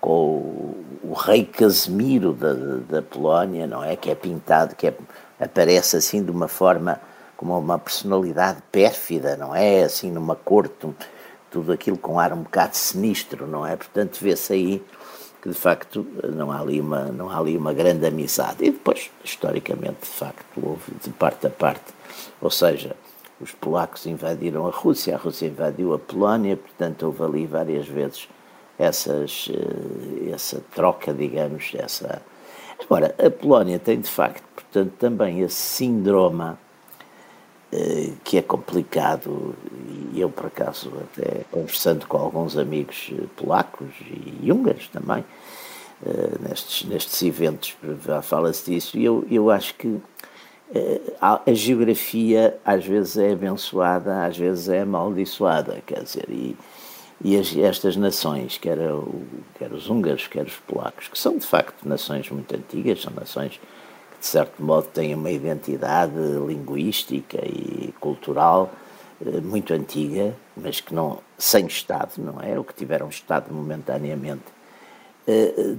com 0.00 0.10
o, 0.10 0.84
o, 1.04 1.12
rei 1.12 1.44
Casimiro 1.44 2.32
da, 2.32 2.54
da 2.88 3.02
Polónia, 3.02 3.66
não 3.66 3.84
é? 3.84 3.96
Que 3.96 4.10
é 4.10 4.14
pintado, 4.14 4.74
que 4.74 4.86
é, 4.86 4.94
aparece 5.38 5.96
assim 5.96 6.22
de 6.22 6.30
uma 6.30 6.48
forma, 6.48 7.00
como 7.36 7.58
uma 7.58 7.78
personalidade 7.78 8.62
pérfida, 8.72 9.36
não 9.36 9.54
é? 9.54 9.82
Assim 9.82 10.10
numa 10.10 10.34
corte, 10.34 10.88
tudo 11.50 11.72
aquilo 11.72 11.98
com 11.98 12.18
ar 12.18 12.32
um 12.32 12.42
bocado 12.42 12.76
sinistro, 12.76 13.46
não 13.46 13.66
é? 13.66 13.76
Portanto, 13.76 14.18
vê-se 14.20 14.52
aí 14.52 14.82
que 15.42 15.48
de 15.48 15.54
facto 15.54 16.06
não 16.34 16.52
há 16.52 16.60
ali 16.60 16.80
uma 16.80 17.06
não 17.06 17.30
há 17.30 17.38
ali 17.38 17.56
uma 17.56 17.72
grande 17.72 18.06
amizade 18.06 18.64
e 18.64 18.70
depois 18.70 19.10
historicamente 19.24 20.00
de 20.02 20.06
facto 20.06 20.60
houve 20.62 20.92
de 21.02 21.10
parte 21.10 21.46
a 21.46 21.50
parte 21.50 21.94
ou 22.40 22.50
seja 22.50 22.94
os 23.40 23.52
polacos 23.52 24.06
invadiram 24.06 24.66
a 24.66 24.70
Rússia, 24.70 25.14
a 25.14 25.18
Rússia 25.18 25.46
invadiu 25.46 25.94
a 25.94 25.98
Polónia, 25.98 26.56
portanto 26.56 27.04
houve 27.04 27.22
ali 27.22 27.46
várias 27.46 27.86
vezes 27.86 28.28
essas, 28.78 29.48
eh, 29.50 30.30
essa 30.32 30.62
troca, 30.74 31.12
digamos, 31.12 31.72
essa... 31.74 32.22
Agora, 32.82 33.14
a 33.18 33.30
Polónia 33.30 33.78
tem 33.78 34.00
de 34.00 34.10
facto, 34.10 34.42
portanto, 34.54 34.92
também 34.98 35.40
esse 35.40 35.54
síndrome 35.54 36.54
eh, 37.70 38.12
que 38.24 38.38
é 38.38 38.42
complicado, 38.42 39.54
e 40.14 40.20
eu 40.20 40.30
por 40.30 40.46
acaso 40.46 40.90
até 41.02 41.44
conversando 41.50 42.06
com 42.06 42.16
alguns 42.16 42.56
amigos 42.56 43.10
eh, 43.12 43.22
polacos 43.36 43.90
e 44.42 44.50
húngaros 44.50 44.88
também, 44.88 45.24
nestes, 46.40 46.88
nestes 46.88 47.22
eventos, 47.22 47.76
fala-se 48.22 48.70
disso, 48.70 48.96
e 48.96 49.04
eu, 49.04 49.22
eu 49.30 49.50
acho 49.50 49.74
que 49.74 50.00
a, 51.20 51.52
geografia 51.52 52.56
às 52.64 52.84
vezes 52.84 53.16
é 53.16 53.32
abençoada, 53.32 54.24
às 54.24 54.36
vezes 54.36 54.68
é 54.68 54.82
amaldiçoada, 54.82 55.82
quer 55.86 56.02
dizer, 56.02 56.26
e, 56.28 56.56
e 57.22 57.36
as, 57.36 57.56
estas 57.56 57.96
nações, 57.96 58.56
quer, 58.56 58.78
o, 58.78 59.22
quer 59.58 59.72
os 59.72 59.90
húngaros, 59.90 60.26
quer 60.26 60.46
os 60.46 60.56
polacos, 60.56 61.08
que 61.08 61.18
são 61.18 61.36
de 61.36 61.46
facto 61.46 61.86
nações 61.86 62.30
muito 62.30 62.54
antigas, 62.54 63.02
são 63.02 63.12
nações 63.12 63.60
que 64.12 64.20
de 64.20 64.26
certo 64.26 64.62
modo 64.62 64.86
têm 64.88 65.14
uma 65.14 65.30
identidade 65.30 66.14
linguística 66.46 67.38
e 67.44 67.92
cultural 67.98 68.70
eh, 69.24 69.40
muito 69.40 69.74
antiga, 69.74 70.34
mas 70.56 70.80
que 70.80 70.94
não, 70.94 71.18
sem 71.36 71.66
Estado, 71.66 72.12
não 72.18 72.40
é? 72.40 72.58
O 72.58 72.64
que 72.64 72.74
tiveram 72.74 73.08
Estado 73.08 73.52
momentaneamente 73.52 74.44
eh, 74.46 74.59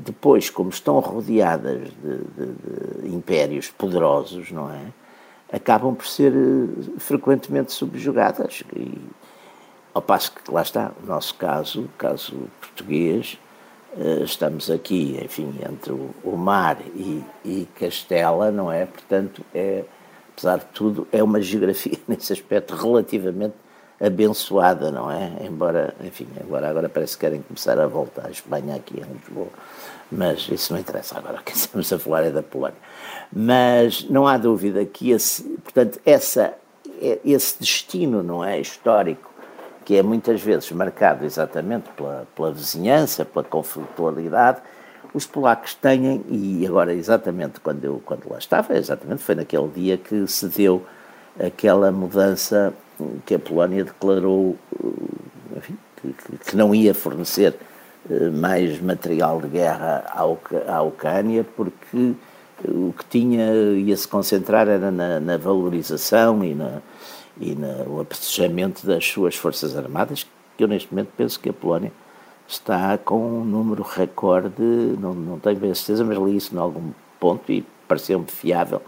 depois, 0.05 0.49
como 0.49 0.69
estão 0.69 0.99
rodeadas 0.99 1.89
de, 1.89 2.17
de, 2.17 3.07
de, 3.07 3.15
impérios 3.15 3.69
poderosos, 3.69 4.51
não 4.51 4.71
é? 4.71 4.93
Acabam 5.51 5.93
por 5.93 6.07
ser 6.07 6.31
eh, 6.31 6.99
frequentemente 6.99 7.73
subjugadas. 7.73 8.63
E, 8.73 8.97
ao 9.93 10.01
passo 10.01 10.31
que, 10.31 10.49
lá 10.49 10.61
está, 10.61 10.91
o 11.03 11.05
nosso 11.05 11.35
caso, 11.35 11.81
o 11.81 11.89
caso 11.97 12.49
português, 12.61 13.37
eh, 13.97 14.21
estamos 14.23 14.69
aqui, 14.71 15.19
enfim, 15.21 15.53
entre 15.69 15.91
o, 15.91 16.37
mar 16.37 16.77
e, 16.95 17.21
e 17.43 17.67
Castela, 17.77 18.49
não 18.51 18.71
é? 18.71 18.85
Portanto, 18.85 19.43
é, 19.53 19.83
apesar 20.31 20.59
de 20.59 20.65
tudo, 20.67 21.07
é 21.11 21.21
uma 21.21 21.41
geografia 21.41 21.97
nesse 22.07 22.31
aspecto 22.31 22.73
relativamente 22.73 23.55
abençoada, 24.01 24.91
não 24.91 25.11
é? 25.11 25.31
Embora, 25.41 25.93
enfim, 26.03 26.27
agora, 26.39 26.69
agora 26.69 26.89
parece 26.89 27.15
que 27.15 27.21
querem 27.21 27.41
começar 27.41 27.79
a 27.79 27.87
voltar 27.87 28.25
à 28.25 28.31
Espanha 28.31 28.75
aqui 28.75 28.99
em 28.99 29.13
Lisboa, 29.13 29.49
mas 30.11 30.47
isso 30.51 30.73
não 30.73 30.79
interessa 30.79 31.17
agora, 31.17 31.39
o 31.39 31.43
que 31.45 31.55
estamos 31.55 31.91
a 31.93 31.99
falar 31.99 32.23
é 32.23 32.31
da 32.31 32.41
Polónia. 32.41 32.77
Mas 33.31 34.03
não 34.09 34.27
há 34.27 34.37
dúvida 34.37 34.83
que 34.85 35.11
esse, 35.11 35.43
portanto, 35.43 35.99
essa, 36.05 36.53
esse 37.23 37.59
destino, 37.59 38.23
não 38.23 38.43
é, 38.43 38.59
histórico, 38.59 39.29
que 39.85 39.95
é 39.95 40.03
muitas 40.03 40.41
vezes 40.41 40.71
marcado 40.71 41.25
exatamente 41.25 41.89
pela, 41.95 42.27
pela 42.35 42.51
vizinhança, 42.51 43.23
pela 43.23 43.43
conflitualidade, 43.43 44.61
os 45.13 45.25
polacos 45.25 45.75
têm, 45.75 46.23
e 46.29 46.65
agora 46.65 46.93
exatamente 46.93 47.59
quando 47.59 47.83
eu 47.83 48.01
quando 48.05 48.29
lá 48.29 48.37
estava, 48.37 48.77
exatamente 48.77 49.21
foi 49.21 49.35
naquele 49.35 49.67
dia 49.67 49.97
que 49.97 50.25
se 50.27 50.47
deu 50.47 50.85
aquela 51.39 51.91
mudança 51.91 52.73
que 53.25 53.35
a 53.35 53.39
Polónia 53.39 53.83
declarou 53.83 54.57
eh, 54.83 55.57
enfim, 55.57 55.77
que, 55.97 56.13
que, 56.37 56.55
não 56.55 56.73
ia 56.73 56.93
fornecer 56.93 57.55
eh, 58.09 58.29
mais 58.29 58.81
material 58.81 59.41
de 59.41 59.47
guerra 59.47 60.03
à 60.67 60.81
Ucrânia 60.81 61.45
porque 61.55 62.13
o 62.67 62.93
que 62.97 63.05
tinha 63.05 63.53
ia 63.75 63.95
se 63.97 64.07
concentrar 64.07 64.67
era 64.67 64.91
na, 64.91 65.19
na 65.19 65.37
valorização 65.37 66.43
e, 66.43 66.53
na, 66.53 66.81
e 67.39 67.55
no 67.55 67.99
apreciamento 67.99 68.85
das 68.85 69.05
suas 69.05 69.35
forças 69.35 69.75
armadas, 69.75 70.27
que 70.57 70.63
eu 70.63 70.67
neste 70.67 70.93
momento 70.93 71.09
penso 71.17 71.39
que 71.39 71.49
a 71.49 71.53
Polónia 71.53 71.91
está 72.47 72.97
com 72.97 73.41
um 73.41 73.45
número 73.45 73.83
recorde, 73.83 74.61
não, 74.99 75.13
não 75.13 75.39
tenho 75.39 75.57
bem 75.57 75.73
certeza, 75.73 76.03
mas 76.03 76.17
li 76.17 76.35
isso 76.35 76.53
em 76.53 76.59
algum 76.59 76.91
ponto 77.19 77.51
e 77.51 77.65
pareceu-me 77.87 78.27
fiável, 78.27 78.81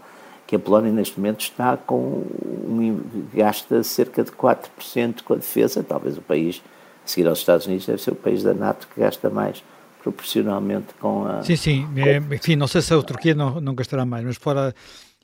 que 0.54 0.56
a 0.56 0.58
Polónia 0.60 0.92
neste 0.92 1.18
momento 1.18 1.40
está 1.40 1.76
com 1.76 1.96
um, 1.96 3.00
gasta 3.34 3.82
cerca 3.82 4.22
de 4.22 4.30
4% 4.30 5.22
com 5.24 5.32
a 5.32 5.36
defesa, 5.36 5.82
talvez 5.82 6.16
o 6.16 6.22
país, 6.22 6.62
a 7.04 7.08
seguir 7.08 7.26
aos 7.26 7.40
Estados 7.40 7.66
Unidos, 7.66 7.86
deve 7.86 8.00
ser 8.00 8.12
o 8.12 8.16
país 8.16 8.42
da 8.44 8.54
NATO 8.54 8.86
que 8.86 9.00
gasta 9.00 9.28
mais 9.28 9.64
proporcionalmente 10.00 10.94
com 11.00 11.26
a... 11.26 11.42
Sim, 11.42 11.56
sim. 11.56 11.88
É, 11.96 12.18
enfim, 12.18 12.54
não 12.54 12.68
sei 12.68 12.82
se 12.82 12.94
a 12.94 13.02
Turquia 13.02 13.34
não, 13.34 13.60
não 13.60 13.74
gastará 13.74 14.04
mais, 14.04 14.24
mas 14.24 14.36
fora, 14.36 14.72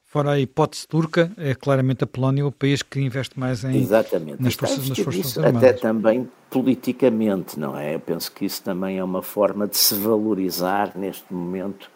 fora 0.04 0.32
a 0.32 0.40
hipótese 0.40 0.88
turca, 0.88 1.30
é 1.36 1.54
claramente 1.54 2.02
a 2.02 2.08
Polónia 2.08 2.44
o 2.44 2.50
país 2.50 2.82
que 2.82 2.98
investe 3.00 3.38
mais 3.38 3.62
em, 3.62 3.76
Exatamente. 3.76 4.42
nas 4.42 4.54
forças, 4.54 4.88
nas 4.88 4.98
forças 4.98 5.26
isso, 5.26 5.40
armadas. 5.40 5.70
Até 5.70 5.78
também 5.78 6.28
politicamente, 6.48 7.56
não 7.56 7.78
é? 7.78 7.94
Eu 7.94 8.00
penso 8.00 8.32
que 8.32 8.44
isso 8.44 8.62
também 8.62 8.98
é 8.98 9.04
uma 9.04 9.22
forma 9.22 9.68
de 9.68 9.76
se 9.76 9.94
valorizar 9.94 10.92
neste 10.96 11.32
momento 11.32 11.88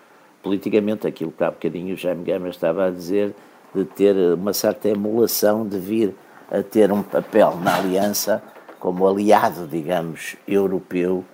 politicamente 0.45 1.07
aquilo 1.07 1.33
que 1.33 1.43
há 1.43 1.51
bocadinho 1.51 1.95
o 1.95 1.97
Jaime 1.97 2.23
Gama 2.23 2.51
estava 2.51 2.87
a 2.87 2.91
dizer, 2.91 3.35
de 3.75 3.85
ter 3.85 4.15
uma 4.35 4.53
certa 4.53 4.91
emulação 4.91 5.67
de 5.67 5.79
vir 5.79 6.15
a 6.51 6.63
ter 6.63 6.93
um 6.93 7.03
papel 7.03 7.57
na 7.57 7.77
aliança 7.77 8.43
como 8.79 9.09
aliado, 9.09 9.67
digamos, 9.67 10.37
europeu 10.47 11.25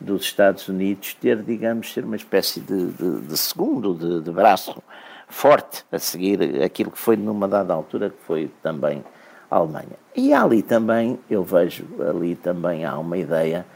dos 0.00 0.22
Estados 0.22 0.68
Unidos 0.68 1.12
ter, 1.14 1.42
digamos, 1.42 1.92
ser 1.92 2.04
uma 2.04 2.16
espécie 2.16 2.60
de, 2.60 2.86
de, 2.92 3.20
de 3.22 3.36
segundo, 3.36 3.92
de, 3.92 4.22
de, 4.22 4.30
braço 4.30 4.80
forte 5.28 5.84
a 5.90 5.98
seguir 5.98 6.62
aquilo 6.62 6.90
que 6.90 6.98
foi 6.98 7.16
numa 7.16 7.48
dada 7.48 7.74
altura, 7.74 8.10
que 8.10 8.22
foi 8.24 8.50
também 8.62 9.04
a 9.50 9.56
Alemanha. 9.56 9.98
E 10.16 10.32
ali 10.32 10.62
também, 10.62 11.18
eu 11.28 11.42
vejo, 11.42 11.84
ali 12.08 12.36
também 12.36 12.84
há 12.84 12.96
uma 12.96 13.18
ideia 13.18 13.66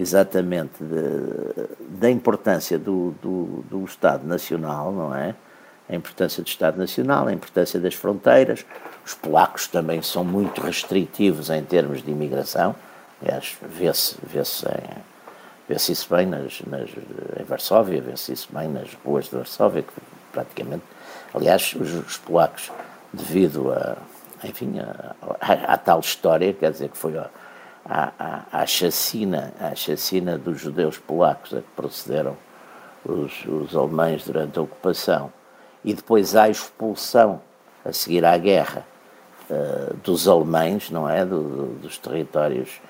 exatamente 0.00 0.82
da 1.78 2.10
importância 2.10 2.78
do, 2.78 3.14
do, 3.22 3.64
do 3.68 3.84
Estado 3.84 4.26
Nacional, 4.26 4.90
não 4.90 5.14
é? 5.14 5.34
A 5.88 5.94
importância 5.94 6.42
do 6.42 6.46
Estado 6.46 6.78
Nacional, 6.78 7.26
a 7.26 7.32
importância 7.32 7.78
das 7.78 7.94
fronteiras. 7.94 8.64
Os 9.04 9.12
polacos 9.12 9.66
também 9.66 10.00
são 10.02 10.24
muito 10.24 10.60
restritivos 10.62 11.50
em 11.50 11.62
termos 11.62 12.02
de 12.02 12.10
imigração. 12.10 12.74
Aliás, 13.20 13.56
vê-se 13.60 14.16
vê 14.22 14.40
vê 15.68 15.74
isso 15.76 16.14
bem 16.14 16.26
nas, 16.26 16.62
nas, 16.62 16.88
em 17.38 17.44
Varsóvia, 17.44 18.00
vê-se 18.00 18.32
isso 18.32 18.48
bem 18.52 18.68
nas 18.68 18.94
ruas 19.04 19.26
de 19.26 19.36
Varsóvia, 19.36 19.82
que 19.82 19.92
praticamente. 20.32 20.82
Aliás, 21.34 21.74
os, 21.78 21.92
os 21.92 22.16
polacos, 22.16 22.72
devido 23.12 23.72
a, 23.72 23.96
enfim, 24.44 24.78
a, 24.78 25.14
a, 25.40 25.74
a, 25.74 25.76
tal 25.76 26.00
história, 26.00 26.52
quer 26.52 26.72
dizer, 26.72 26.88
que 26.88 26.96
foi 26.96 27.18
a, 27.18 27.28
a, 27.90 28.44
a, 28.52 28.66
chacina, 28.66 29.52
a 29.58 29.74
chacina 29.74 30.38
dos 30.38 30.60
judeus 30.60 30.96
polacos 30.96 31.52
a 31.52 31.56
que 31.56 31.70
procederam 31.74 32.36
os, 33.04 33.44
os 33.46 33.74
alemães 33.74 34.24
durante 34.24 34.58
a 34.60 34.62
ocupação, 34.62 35.32
e 35.84 35.92
depois 35.92 36.36
à 36.36 36.48
expulsão, 36.48 37.42
a 37.84 37.92
seguir 37.92 38.24
à 38.24 38.36
guerra, 38.38 38.86
uh, 39.50 39.94
dos 40.04 40.28
alemães, 40.28 40.90
não 40.90 41.08
é? 41.08 41.24
Do, 41.24 41.42
do, 41.42 41.66
dos 41.80 41.98
territórios 41.98 42.80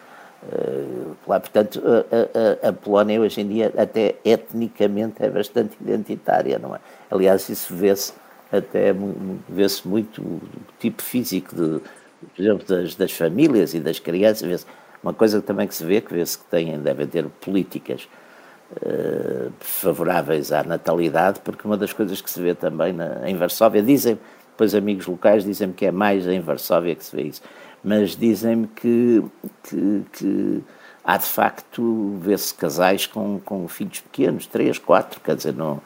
uh, 0.43 1.17
lá. 1.27 1.41
Portanto, 1.41 1.81
a, 1.83 2.67
a, 2.67 2.69
a, 2.69 2.73
Polónia 2.73 3.21
hoje 3.21 3.41
em 3.41 3.49
dia, 3.49 3.73
até 3.79 4.17
etnicamente, 4.25 5.23
é 5.23 5.31
bastante 5.31 5.77
identitária, 5.81 6.59
não 6.59 6.75
é? 6.75 6.81
Aliás, 7.11 7.49
isso 7.49 7.75
vê-se 7.75 8.13
até 8.53 8.93
vê-se 9.49 9.87
muito 9.87 10.21
o 10.21 10.41
tipo 10.81 11.01
físico 11.01 11.55
de, 11.55 11.81
por 12.35 12.43
exemplo, 12.43 12.67
das, 12.67 12.97
das 12.97 13.13
famílias 13.13 13.75
e 13.75 13.81
das 13.81 14.01
crianças, 14.01 14.67
uma 15.03 15.15
coisa 15.15 15.41
também 15.41 15.67
que 15.67 15.75
se 15.75 15.85
vê, 15.85 16.01
que 16.01 16.13
vê-se 16.13 16.39
que 16.39 16.45
têm, 16.45 16.79
devem 16.79 17.07
ter 17.07 17.27
políticas 17.41 18.09
uh, 18.73 19.53
favoráveis 19.61 20.53
à 20.53 20.63
natalidade, 20.63 21.41
porque 21.41 21.67
uma 21.67 21.77
das 21.77 21.93
coisas 21.93 22.21
que 22.21 22.31
se 22.31 22.41
vê 22.41 22.55
também 22.55 22.93
na, 22.93 23.29
em 23.29 23.37
Varsóvia, 23.37 23.83
dizem, 23.83 24.19
depois 24.51 24.75
amigos 24.75 25.07
locais 25.07 25.45
dizem-me 25.45 25.73
que 25.73 25.87
é 25.87 25.91
mais 25.91 26.27
em 26.27 26.41
Varsóvia 26.41 26.95
que 26.95 27.05
se 27.05 27.17
vê 27.17 27.23
isso, 27.23 27.43
mas 27.83 28.15
dizem-me 28.15 28.67
que, 28.67 29.25
que, 29.63 30.03
que, 30.13 30.63
há 31.03 31.17
de 31.17 31.25
facto, 31.25 32.19
vê-se 32.21 32.55
casais 32.55 33.07
com, 33.07 33.41
com 33.41 33.67
filhos 33.69 34.01
pequenos, 34.01 34.47
três, 34.47 34.79
quatro, 34.79 35.19
quer 35.21 35.35
dizer, 35.35 35.55
não, 35.55 35.81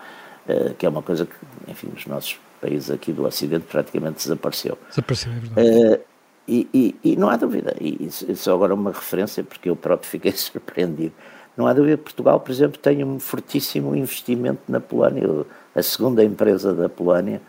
uh, 0.48 0.74
que 0.76 0.84
é 0.84 0.88
uma 0.88 1.02
coisa 1.02 1.24
que, 1.24 1.70
enfim, 1.70 1.88
nos 1.92 2.04
nossos 2.06 2.38
países 2.60 2.90
aqui 2.90 3.12
do 3.12 3.24
Ocidente 3.24 3.66
praticamente 3.70 4.16
desapareceu. 4.16 4.76
Desapareceu, 4.88 5.32
é 5.32 5.34
verdade. 5.36 5.94
Uh, 6.00 6.13
e, 6.46 6.68
e, 6.74 7.12
e, 7.12 7.16
não 7.16 7.28
há 7.28 7.36
dúvida, 7.36 7.74
e 7.80 8.04
isso, 8.06 8.30
isso 8.30 8.50
agora 8.50 8.72
é 8.72 8.74
uma 8.74 8.92
referência, 8.92 9.42
porque 9.42 9.70
eu 9.70 9.76
próprio 9.76 10.08
fiquei 10.08 10.32
surpreendido. 10.36 11.14
Não 11.56 11.66
há 11.66 11.72
dúvida 11.72 11.96
que 11.96 12.02
Portugal, 12.02 12.40
por 12.40 12.50
exemplo, 12.50 12.78
tem 12.78 13.04
um 13.04 13.18
fortíssimo 13.18 13.94
investimento 13.94 14.60
na 14.68 14.80
Polónia. 14.80 15.46
A 15.74 15.82
segunda 15.82 16.24
empresa 16.24 16.74
da 16.74 16.88
Polónia 16.88 17.40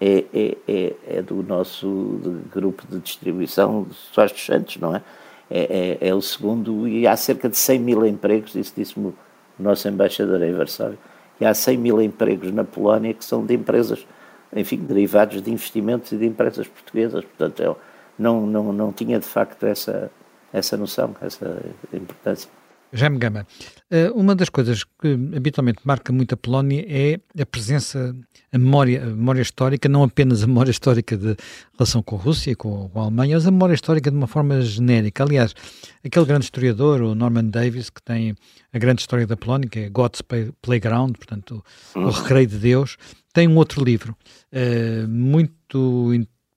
é, 0.00 0.24
é, 0.32 0.56
é, 0.68 0.92
é 1.06 1.22
do 1.22 1.42
nosso 1.42 2.20
grupo 2.52 2.84
de 2.88 2.98
distribuição 3.00 3.86
Soares 3.90 4.32
dos 4.32 4.44
Santos, 4.44 4.76
não 4.76 4.94
é? 4.94 5.02
É, 5.50 5.98
é? 6.00 6.08
é, 6.08 6.14
o 6.14 6.20
segundo, 6.20 6.86
e 6.86 7.06
há 7.06 7.16
cerca 7.16 7.48
de 7.48 7.56
100 7.56 7.78
mil 7.78 8.06
empregos, 8.06 8.54
isso 8.54 8.72
disse-me 8.76 9.08
o 9.08 9.14
nosso 9.58 9.88
embaixador 9.88 10.42
em 10.42 10.52
Varsóvia, 10.52 10.98
e 11.40 11.44
há 11.44 11.54
100 11.54 11.78
mil 11.78 12.00
empregos 12.02 12.52
na 12.52 12.64
Polónia 12.64 13.14
que 13.14 13.24
são 13.24 13.44
de 13.44 13.54
empresas, 13.54 14.06
enfim, 14.54 14.76
derivados 14.76 15.42
de 15.42 15.50
investimentos 15.50 16.12
e 16.12 16.16
de 16.16 16.26
empresas 16.26 16.66
portuguesas. 16.66 17.24
Portanto, 17.24 17.60
é 17.62 17.76
não, 18.18 18.46
não, 18.46 18.72
não 18.72 18.92
tinha 18.92 19.18
de 19.18 19.26
facto 19.26 19.64
essa, 19.66 20.10
essa 20.52 20.76
noção, 20.76 21.14
essa 21.20 21.60
importância. 21.92 22.48
Jaime 22.96 23.18
Gama, 23.18 23.44
eh, 23.90 24.08
uma 24.12 24.36
das 24.36 24.48
coisas 24.48 24.84
que 24.84 25.14
habitualmente 25.36 25.80
marca 25.84 26.12
muito 26.12 26.34
a 26.34 26.36
Polónia 26.36 26.86
é 26.88 27.18
a 27.42 27.44
presença, 27.44 28.14
a 28.52 28.58
memória, 28.58 29.02
a 29.02 29.06
memória 29.06 29.42
histórica, 29.42 29.88
não 29.88 30.04
apenas 30.04 30.44
a 30.44 30.46
memória 30.46 30.70
histórica 30.70 31.16
de 31.16 31.34
relação 31.76 32.04
com 32.04 32.14
a 32.14 32.18
Rússia, 32.20 32.54
com, 32.54 32.88
a 32.94 33.00
Alemanha, 33.00 33.34
mas 33.34 33.48
a 33.48 33.50
memória 33.50 33.74
histórica 33.74 34.12
de 34.12 34.16
uma 34.16 34.28
forma 34.28 34.62
genérica. 34.62 35.24
Aliás, 35.24 35.56
aquele 36.04 36.24
grande 36.24 36.44
historiador, 36.44 37.02
o 37.02 37.16
Norman 37.16 37.46
Davis, 37.46 37.90
que 37.90 38.00
tem 38.00 38.36
a 38.72 38.78
grande 38.78 39.00
história 39.00 39.26
da 39.26 39.36
Polónia, 39.36 39.68
que 39.68 39.80
é 39.80 39.90
God's 39.90 40.22
Playground, 40.62 41.16
portanto, 41.16 41.64
o, 41.96 41.98
o 41.98 42.10
Recreio 42.10 42.46
de 42.46 42.58
Deus, 42.58 42.96
tem 43.32 43.48
um 43.48 43.56
outro 43.56 43.82
livro 43.82 44.16
uh, 44.52 45.08
muito 45.08 46.14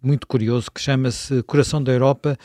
muito 0.08 0.26
curioso 0.26 0.72
que 0.72 0.80
chama-se 0.80 1.44
Coração 1.44 1.84
da 1.84 1.92
Europa, 1.92 2.38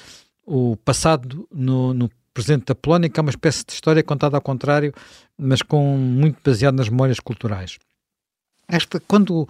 o 0.44 0.77
passado 0.77 1.48
no, 1.53 1.94
no, 1.94 2.11
presente 2.35 2.64
da 2.66 2.75
Polónia, 2.75 3.09
que 3.09 3.20
é 3.20 3.22
uma 3.22 3.31
espécie 3.31 3.64
de 3.64 3.72
história 3.72 4.03
contada 4.03 4.37
ao 4.37 4.42
contrário, 4.42 4.92
mas 5.38 5.62
com 5.62 5.96
muito 5.96 6.38
baseado 6.44 6.75
nas 6.75 6.88
memórias 6.88 7.20
culturais. 7.20 7.79
Esta, 8.66 8.98
quando 9.01 9.46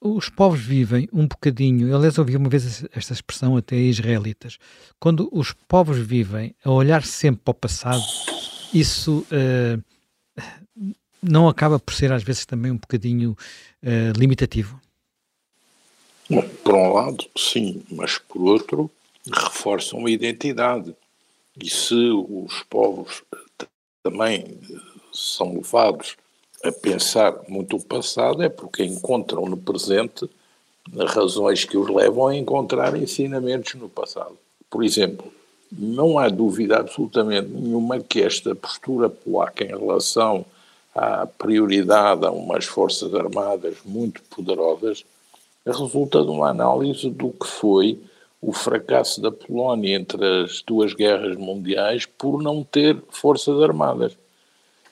os 0.00 0.28
povos 0.28 0.60
vivem 0.60 1.08
um 1.12 1.26
bocadinho, 1.26 1.94
aliás, 1.94 2.18
ouvi 2.18 2.36
uma 2.36 2.48
vez 2.48 2.84
esta 2.92 3.12
expressão 3.12 3.56
até 3.56 3.76
israelitas, 3.76 4.58
quando 4.98 5.28
os 5.32 5.52
povos 5.66 5.98
vivem 5.98 6.54
a 6.64 6.70
olhar 6.70 7.04
sempre 7.04 7.42
para 7.44 7.52
o 7.52 7.54
passado, 7.54 8.02
isso 8.74 9.24
uh, 9.30 9.82
não 11.22 11.48
acaba 11.48 11.78
por 11.78 11.94
ser 11.94 12.12
às 12.12 12.22
vezes 12.22 12.44
também 12.44 12.70
um 12.70 12.78
bocadinho 12.78 13.36
uh, 13.82 14.18
limitativo? 14.18 14.80
Por 16.62 16.74
um 16.74 16.92
lado, 16.92 17.24
sim, 17.36 17.82
mas 17.90 18.18
por 18.18 18.42
outro, 18.42 18.90
reforçam 19.32 20.04
a 20.04 20.10
identidade. 20.10 20.94
E 21.60 21.70
se 21.70 21.94
os 21.94 22.62
povos 22.68 23.22
também 24.02 24.58
são 25.12 25.54
levados 25.54 26.16
a 26.62 26.70
pensar 26.70 27.34
muito 27.48 27.76
o 27.76 27.82
passado, 27.82 28.42
é 28.42 28.48
porque 28.48 28.84
encontram 28.84 29.46
no 29.46 29.56
presente 29.56 30.28
razões 31.06 31.64
que 31.64 31.76
os 31.76 31.88
levam 31.88 32.28
a 32.28 32.36
encontrar 32.36 32.96
ensinamentos 32.96 33.74
no 33.74 33.88
passado. 33.88 34.36
Por 34.70 34.84
exemplo, 34.84 35.32
não 35.72 36.18
há 36.18 36.28
dúvida 36.28 36.78
absolutamente 36.78 37.48
nenhuma 37.48 38.00
que 38.00 38.22
esta 38.22 38.54
postura 38.54 39.08
polaca 39.08 39.64
em 39.64 39.68
relação 39.68 40.44
à 40.94 41.26
prioridade 41.26 42.24
a 42.26 42.30
umas 42.30 42.66
forças 42.66 43.14
armadas 43.14 43.76
muito 43.84 44.22
poderosas 44.24 45.04
resulta 45.72 46.22
de 46.22 46.30
uma 46.30 46.50
análise 46.50 47.10
do 47.10 47.30
que 47.30 47.46
foi 47.46 47.98
o 48.40 48.52
fracasso 48.52 49.20
da 49.20 49.32
Polónia 49.32 49.96
entre 49.96 50.24
as 50.42 50.62
duas 50.62 50.94
guerras 50.94 51.36
mundiais 51.36 52.06
por 52.06 52.42
não 52.42 52.62
ter 52.62 53.00
forças 53.10 53.60
armadas. 53.60 54.16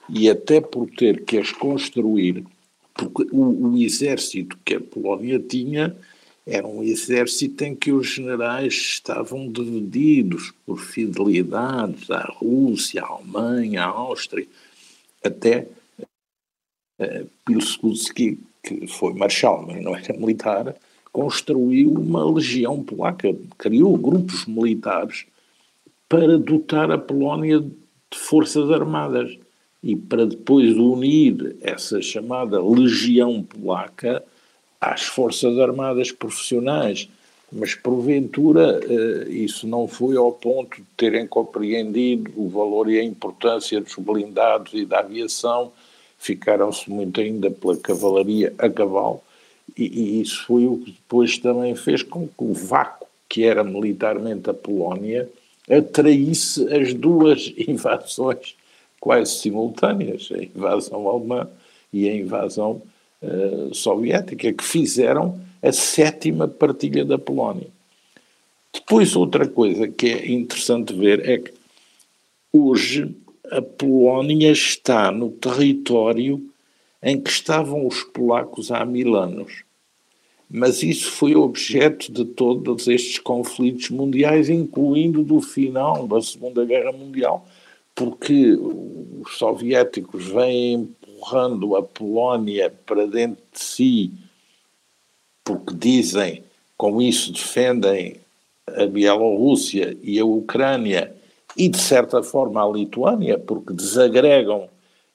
E 0.08 0.28
até 0.30 0.60
por 0.60 0.88
ter 0.90 1.24
que 1.24 1.38
as 1.38 1.50
construir, 1.52 2.44
porque 2.94 3.26
o, 3.32 3.72
o 3.72 3.76
exército 3.76 4.56
que 4.64 4.74
a 4.74 4.80
Polónia 4.80 5.38
tinha 5.38 5.96
era 6.46 6.66
um 6.66 6.82
exército 6.82 7.64
em 7.64 7.74
que 7.74 7.90
os 7.90 8.06
generais 8.06 8.74
estavam 8.74 9.50
divididos 9.50 10.52
por 10.64 10.78
fidelidades 10.78 12.08
à 12.08 12.22
Rússia, 12.22 13.02
à 13.02 13.08
Alemanha, 13.08 13.82
à 13.82 13.86
Áustria, 13.86 14.46
até 15.24 15.66
uh, 17.00 17.28
Pilsudski 17.44 18.38
que 18.66 18.87
foi 18.88 19.14
marechal, 19.14 19.64
mas 19.64 19.83
não 19.83 19.94
era 19.94 20.12
militar, 20.14 20.74
construiu 21.12 21.92
uma 21.92 22.29
legião 22.29 22.83
polaca, 22.83 23.35
criou 23.57 23.96
grupos 23.96 24.44
militares 24.44 25.24
para 26.09 26.37
dotar 26.37 26.90
a 26.90 26.98
Polónia 26.98 27.61
de 27.61 28.18
forças 28.18 28.70
armadas 28.70 29.38
e 29.83 29.94
para 29.94 30.26
depois 30.26 30.76
unir 30.76 31.57
essa 31.61 32.02
chamada 32.02 32.61
legião 32.61 33.42
polaca 33.42 34.22
às 34.81 35.02
forças 35.02 35.59
armadas 35.59 36.11
profissionais. 36.11 37.09
Mas 37.52 37.76
porventura 37.76 38.81
eh, 38.83 39.29
isso 39.31 39.68
não 39.68 39.87
foi 39.87 40.16
ao 40.16 40.33
ponto 40.33 40.79
de 40.79 40.87
terem 40.96 41.26
compreendido 41.29 42.33
o 42.37 42.48
valor 42.48 42.90
e 42.90 42.98
a 42.98 43.05
importância 43.05 43.81
dos 43.81 43.94
blindados 43.94 44.74
e 44.74 44.85
da 44.85 44.98
aviação 44.98 45.70
ficaram-se 46.18 46.90
muito 46.90 47.20
ainda 47.20 47.50
pela 47.50 47.76
cavalaria 47.76 48.55
a 48.59 48.68
cavalo, 48.68 49.20
e, 49.76 49.85
e, 49.85 50.20
isso 50.20 50.44
foi 50.46 50.66
o 50.66 50.79
que 50.79 50.92
depois 50.92 51.38
também 51.38 51.74
fez 51.74 52.02
com 52.02 52.26
que 52.26 52.35
o 52.38 52.52
vácuo 52.52 53.07
que 53.29 53.44
era 53.44 53.64
militarmente 53.64 54.48
a 54.48 54.55
Polónia 54.55 55.29
atraísse 55.68 56.72
as 56.72 56.94
duas 56.94 57.52
invasões 57.66 58.55
quase 59.00 59.38
simultâneas, 59.38 60.29
a 60.33 60.42
invasão 60.42 61.09
alemã 61.09 61.48
e 61.92 62.09
a 62.09 62.14
invasão 62.14 62.83
uh, 63.22 63.74
soviética, 63.74 64.52
que 64.52 64.64
fizeram 64.64 65.40
a 65.62 65.72
sétima 65.72 66.48
partilha 66.48 67.05
da 67.05 67.18
Polónia. 67.18 67.68
Depois, 68.72 69.16
outra 69.16 69.46
coisa 69.48 69.88
que 69.88 70.07
é 70.07 70.31
interessante 70.31 70.94
ver 70.94 71.29
é 71.29 71.38
que 71.38 71.52
hoje 72.52 73.14
a 73.50 73.62
Polónia 73.62 74.50
está 74.50 75.11
no 75.11 75.30
território 75.30 76.42
em 77.02 77.20
que 77.20 77.30
estavam 77.30 77.87
os 77.87 78.02
polacos 78.02 78.70
há 78.70 78.85
mil 78.85 79.14
anos. 79.14 79.64
Mas 80.48 80.82
isso 80.82 81.11
foi 81.11 81.35
objeto 81.35 82.12
de 82.12 82.24
todos 82.24 82.87
estes 82.87 83.18
conflitos 83.18 83.90
mundiais, 83.90 84.48
incluindo 84.48 85.24
do 85.24 85.40
final 85.40 86.06
da 86.06 86.20
Segunda 86.20 86.64
Guerra 86.64 86.92
Mundial, 86.92 87.46
porque 87.94 88.52
os 88.52 89.37
soviéticos 89.37 90.28
vêm 90.28 90.74
empurrando 90.74 91.74
a 91.76 91.82
Polónia 91.82 92.72
para 92.87 93.06
dentro 93.06 93.42
de 93.52 93.61
si, 93.61 94.12
porque 95.42 95.74
dizem, 95.74 96.44
com 96.76 97.00
isso 97.00 97.32
defendem 97.32 98.16
a 98.66 98.87
Bielorrússia 98.87 99.96
e 100.02 100.18
a 100.20 100.24
Ucrânia 100.24 101.14
e, 101.57 101.69
de 101.69 101.79
certa 101.79 102.23
forma, 102.23 102.62
a 102.62 102.69
Lituânia, 102.69 103.38
porque 103.38 103.73
desagregam 103.73 104.69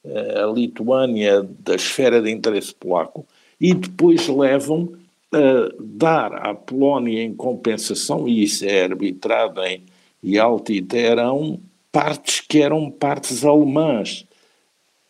eh, 0.03 0.41
a 0.41 0.47
Lituânia 0.47 1.47
da 1.59 1.75
esfera 1.75 2.21
de 2.21 2.31
interesse 2.31 2.73
polaco 2.73 3.25
e 3.59 3.73
depois 3.73 4.27
levam 4.27 4.93
a 5.31 5.71
dar 5.79 6.33
à 6.33 6.53
Polónia 6.53 7.23
em 7.23 7.33
compensação, 7.33 8.27
e 8.27 8.43
isso 8.43 8.65
é 8.65 8.83
arbitrado 8.83 9.61
em 9.63 9.83
Yalta 10.23 10.73
e 10.73 10.81
Teherão, 10.81 11.59
partes 11.91 12.41
que 12.41 12.61
eram 12.61 12.89
partes 12.89 13.45
alemãs, 13.45 14.25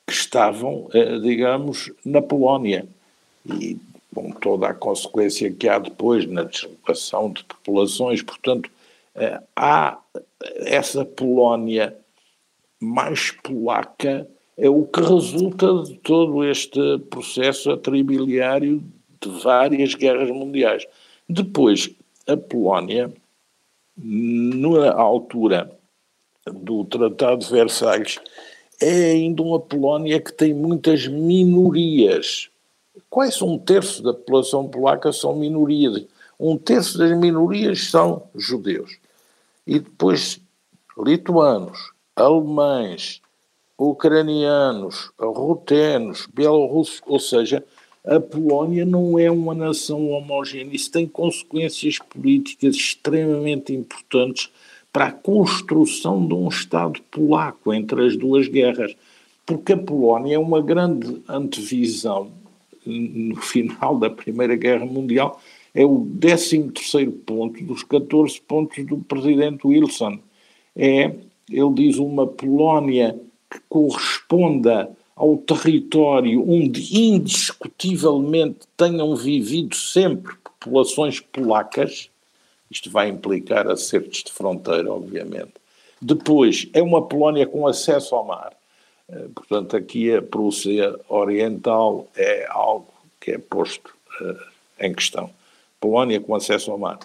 que 0.06 0.14
estavam, 0.14 0.90
eh, 0.94 1.20
digamos, 1.20 1.92
na 2.06 2.22
Polónia. 2.22 2.86
E 3.46 3.78
com 4.14 4.32
toda 4.32 4.68
a 4.68 4.74
consequência 4.74 5.52
que 5.52 5.70
há 5.70 5.80
depois 5.80 6.28
na 6.28 6.44
deslocação 6.44 7.32
de 7.32 7.44
populações, 7.46 8.22
portanto, 8.22 8.70
há 9.56 10.00
essa 10.58 11.06
Polónia 11.06 11.96
mais 12.80 13.32
polaca 13.32 14.28
é 14.58 14.70
o 14.70 14.86
que 14.86 15.02
resulta 15.02 15.84
de 15.84 15.98
todo 16.00 16.44
este 16.44 17.00
processo 17.10 17.72
atribiliário 17.72 18.84
de 19.22 19.30
várias 19.42 19.96
guerras 19.96 20.30
mundiais. 20.30 20.86
Depois, 21.28 21.90
a 22.28 22.36
Polónia, 22.36 23.12
na 23.98 24.94
altura 24.94 25.72
do 26.46 26.84
Tratado 26.86 27.46
de 27.46 27.52
Versalhes, 27.52 28.20
é 28.82 29.12
ainda 29.12 29.44
uma 29.44 29.60
Polónia 29.60 30.20
que 30.20 30.34
tem 30.34 30.54
muitas 30.54 31.08
minorias. 31.08 32.50
Quase 33.10 33.44
um 33.44 33.58
terço 33.58 34.02
da 34.02 34.14
população 34.14 34.68
polaca 34.68 35.14
são 35.14 35.36
minorias. 35.36 36.04
Um 36.40 36.58
terço 36.58 36.98
das 36.98 37.16
minorias 37.18 37.90
são 37.90 38.24
judeus. 38.36 38.98
E 39.66 39.80
depois 39.80 40.42
lituanos, 40.98 41.92
alemães, 42.16 43.22
ucranianos, 43.78 45.12
rutenos, 45.20 46.28
belorussos, 46.34 47.02
ou 47.06 47.20
seja, 47.20 47.64
a 48.06 48.20
Polónia 48.20 48.86
não 48.86 49.18
é 49.18 49.30
uma 49.30 49.54
nação 49.54 50.10
homogénea. 50.10 50.76
Isso 50.76 50.92
tem 50.92 51.08
consequências 51.08 52.00
políticas 52.00 52.76
extremamente 52.76 53.74
importantes 53.74 54.50
para 54.92 55.06
a 55.06 55.12
construção 55.12 56.28
de 56.28 56.34
um 56.34 56.48
Estado 56.48 57.02
polaco 57.12 57.74
entre 57.74 58.06
as 58.06 58.18
duas 58.18 58.48
guerras. 58.48 58.96
Porque 59.46 59.74
a 59.74 59.78
Polónia 59.78 60.36
é 60.36 60.40
uma 60.40 60.62
grande 60.62 61.22
antevisão, 61.28 62.32
no 62.86 63.36
final 63.36 63.98
da 63.98 64.10
Primeira 64.10 64.56
Guerra 64.56 64.86
Mundial, 64.86 65.40
é 65.74 65.86
o 65.86 66.06
13 66.20 66.72
ponto 67.26 67.64
dos 67.64 67.84
14 67.84 68.42
pontos 68.42 68.86
do 68.86 68.98
presidente 68.98 69.66
Wilson. 69.66 70.20
É, 70.76 71.16
ele 71.50 71.74
diz, 71.74 71.98
uma 71.98 72.28
Polónia 72.28 73.20
que 73.50 73.60
corresponda 73.68 74.90
ao 75.16 75.38
território 75.38 76.50
onde 76.50 76.98
indiscutivelmente 76.98 78.60
tenham 78.76 79.16
vivido 79.16 79.76
sempre 79.76 80.34
populações 80.60 81.20
polacas, 81.20 82.10
isto 82.70 82.90
vai 82.90 83.10
implicar 83.10 83.68
acertos 83.68 84.24
de 84.24 84.32
fronteira, 84.32 84.92
obviamente. 84.92 85.54
Depois, 86.02 86.68
é 86.74 86.82
uma 86.82 87.06
Polónia 87.06 87.46
com 87.46 87.68
acesso 87.68 88.16
ao 88.16 88.26
mar. 88.26 88.54
Eh, 89.10 89.28
portanto, 89.36 89.76
aqui 89.76 90.14
a 90.16 90.22
Prússia 90.22 90.98
Oriental 91.10 92.08
é 92.16 92.48
algo 92.50 92.88
que 93.20 93.32
é 93.32 93.38
posto 93.38 93.94
uh, 94.22 94.38
em 94.80 94.94
questão. 94.94 95.30
Polónia 95.82 96.22
com 96.22 96.36
acesso 96.36 96.72
ao 96.72 96.78
mar. 96.78 97.00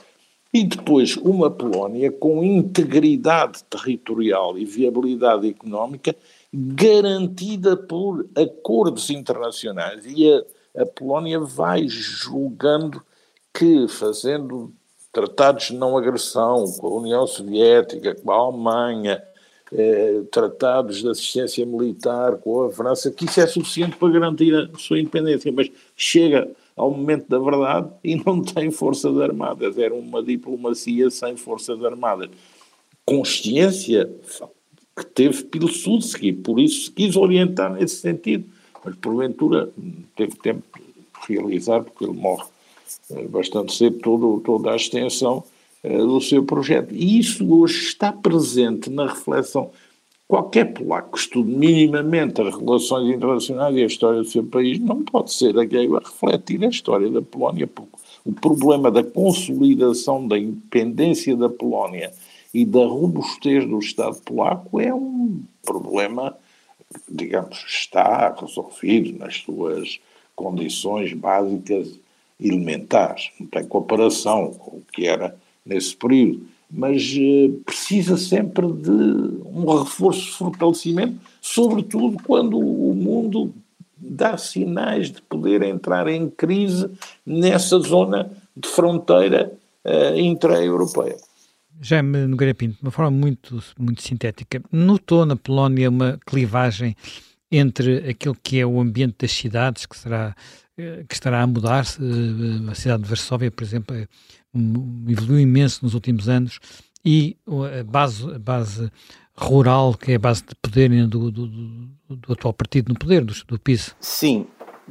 E 0.52 0.62
depois, 0.62 1.16
uma 1.16 1.50
Polónia 1.50 2.12
com 2.12 2.44
integridade 2.44 3.64
territorial 3.64 4.56
e 4.56 4.64
viabilidade 4.64 5.48
económica 5.48 6.14
garantida 6.52 7.76
por 7.76 8.26
acordos 8.36 9.10
internacionais. 9.10 10.04
E 10.06 10.30
a, 10.30 10.82
a 10.82 10.86
Polónia 10.86 11.40
vai 11.40 11.88
julgando 11.88 13.02
que, 13.52 13.88
fazendo 13.88 14.72
tratados 15.12 15.68
de 15.68 15.74
não 15.74 15.96
agressão 15.96 16.70
com 16.78 16.86
a 16.86 17.00
União 17.00 17.26
Soviética, 17.26 18.14
com 18.14 18.30
a 18.30 18.36
Alemanha, 18.36 19.22
eh, 19.72 20.22
tratados 20.30 20.98
de 20.98 21.08
assistência 21.08 21.64
militar 21.66 22.36
com 22.36 22.64
a 22.64 22.70
França, 22.70 23.10
que 23.10 23.24
isso 23.24 23.40
é 23.40 23.46
suficiente 23.46 23.96
para 23.96 24.12
garantir 24.12 24.54
a 24.54 24.78
sua 24.78 25.00
independência, 25.00 25.50
mas 25.50 25.70
chega 25.96 26.48
ao 26.76 26.90
momento 26.90 27.26
da 27.28 27.38
verdade 27.38 27.88
e 28.04 28.16
não 28.16 28.42
tem 28.42 28.70
forças 28.70 29.18
armadas, 29.18 29.78
era 29.78 29.94
uma 29.94 30.22
diplomacia 30.22 31.10
sem 31.10 31.36
forças 31.36 31.82
armadas. 31.82 32.28
Consciência 33.04 34.10
que 34.96 35.06
teve 35.06 35.44
Pilsudski, 35.44 36.32
por 36.32 36.60
isso 36.60 36.86
se 36.86 36.90
quis 36.92 37.16
orientar 37.16 37.72
nesse 37.72 37.96
sentido, 37.96 38.44
mas 38.84 38.94
porventura 38.96 39.70
teve 40.14 40.36
tempo 40.36 40.62
de 40.74 41.34
realizar, 41.34 41.82
porque 41.82 42.04
ele 42.04 42.12
morre 42.12 42.44
eh, 43.10 43.26
bastante 43.28 43.74
cedo, 43.74 43.98
todo, 43.98 44.40
toda 44.44 44.72
a 44.72 44.76
extensão 44.76 45.42
eh, 45.82 45.98
do 45.98 46.20
seu 46.20 46.44
projeto. 46.44 46.94
E 46.94 47.18
isso 47.18 47.48
hoje 47.52 47.88
está 47.88 48.12
presente 48.12 48.90
na 48.90 49.06
reflexão. 49.06 49.70
Qualquer 50.28 50.72
polaco 50.72 51.12
que 51.12 51.18
estude 51.18 51.50
minimamente 51.50 52.40
as 52.42 52.56
relações 52.56 53.14
internacionais 53.14 53.76
e 53.76 53.82
a 53.82 53.86
história 53.86 54.18
do 54.18 54.28
seu 54.28 54.44
país 54.44 54.80
não 54.80 55.04
pode 55.04 55.32
ser 55.32 55.56
aquele 55.56 55.94
a 55.94 56.00
refletir 56.00 56.64
a 56.64 56.68
história 56.68 57.08
da 57.08 57.22
Polónia, 57.22 57.68
porque 57.68 57.96
o 58.24 58.32
problema 58.32 58.90
da 58.90 59.04
consolidação 59.04 60.26
da 60.26 60.36
independência 60.36 61.36
da 61.36 61.48
Polónia 61.48 62.12
e 62.52 62.64
da 62.64 62.84
robustez 62.84 63.68
do 63.68 63.78
Estado 63.78 64.20
polaco 64.22 64.80
é 64.80 64.92
um 64.92 65.40
problema, 65.64 66.36
digamos, 67.08 67.64
está 67.68 68.34
resolvido 68.34 69.16
nas 69.16 69.36
suas 69.42 70.00
condições 70.34 71.12
básicas 71.12 72.00
elementares. 72.40 73.30
Não 73.38 73.46
tem 73.46 73.64
comparação 73.64 74.52
com 74.54 74.78
o 74.78 74.82
que 74.92 75.06
era 75.06 75.36
nesse 75.64 75.94
período. 75.96 76.46
Mas 76.70 77.14
eh, 77.16 77.50
precisa 77.64 78.16
sempre 78.16 78.66
de 78.66 78.90
um 78.90 79.64
reforço, 79.78 80.36
fortalecimento, 80.36 81.18
sobretudo 81.40 82.16
quando 82.24 82.58
o 82.58 82.94
mundo 82.94 83.54
dá 83.96 84.36
sinais 84.36 85.10
de 85.10 85.22
poder 85.22 85.62
entrar 85.62 86.06
em 86.08 86.28
crise 86.28 86.90
nessa 87.24 87.78
zona 87.78 88.30
de 88.56 88.68
fronteira 88.68 89.52
uh, 89.84 90.18
intra-europeia. 90.18 91.16
Jaime 91.80 92.26
Nogueira 92.26 92.54
Pinto, 92.54 92.76
de 92.76 92.82
uma 92.82 92.90
forma 92.90 93.10
muito, 93.10 93.62
muito 93.78 94.02
sintética, 94.02 94.62
notou 94.72 95.26
na 95.26 95.36
Polónia 95.36 95.90
uma 95.90 96.18
clivagem 96.26 96.96
entre 97.50 98.08
aquilo 98.08 98.36
que 98.42 98.58
é 98.58 98.66
o 98.66 98.80
ambiente 98.80 99.16
das 99.20 99.32
cidades, 99.32 99.86
que, 99.86 99.96
será, 99.96 100.34
eh, 100.76 101.04
que 101.08 101.14
estará 101.14 101.42
a 101.42 101.46
mudar-se, 101.46 102.00
a 102.70 102.74
cidade 102.74 103.02
de 103.02 103.08
Varsóvia, 103.08 103.50
por 103.50 103.62
exemplo, 103.62 103.94
é, 103.94 104.08
evoluiu 105.08 105.40
imenso 105.40 105.80
nos 105.82 105.94
últimos 105.94 106.28
anos, 106.28 106.58
e 107.04 107.36
a 107.80 107.84
base, 107.84 108.34
a 108.34 108.38
base 108.38 108.90
rural, 109.36 109.94
que 109.94 110.12
é 110.12 110.14
a 110.16 110.18
base 110.18 110.42
de 110.42 110.54
poder 110.56 110.88
do, 111.06 111.30
do, 111.30 111.46
do, 111.46 112.16
do 112.16 112.32
atual 112.32 112.52
partido 112.52 112.88
no 112.88 112.98
poder, 112.98 113.24
do, 113.24 113.34
do 113.46 113.58
PIS. 113.58 113.94
Sim, 114.00 114.46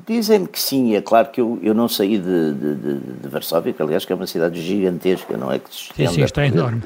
Dizem-me 0.05 0.47
que 0.47 0.59
sim, 0.59 0.93
é 0.93 1.01
claro 1.01 1.30
que 1.30 1.39
eu, 1.39 1.57
eu 1.63 1.74
não 1.74 1.88
saí 1.88 2.18
de, 2.18 2.53
de, 2.53 2.76
de, 2.76 2.99
de 2.99 3.28
Varsóvia, 3.30 3.72
que 3.72 3.82
aliás 3.82 4.03
que 4.03 4.11
é 4.11 4.16
uma 4.16 4.28
cidade 4.28 4.61
gigantesca, 4.61 5.38
não 5.38 5.49
é 5.49 5.57
que 5.57 5.74
se 5.74 5.89
Sim, 5.95 6.07
sim, 6.07 6.22
está 6.22 6.45
enorme. 6.45 6.82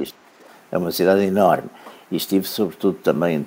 É 0.71 0.77
uma 0.77 0.91
cidade 0.91 1.21
enorme. 1.23 1.69
E 2.11 2.17
estive 2.17 2.45
sobretudo 2.45 2.99
também 2.99 3.43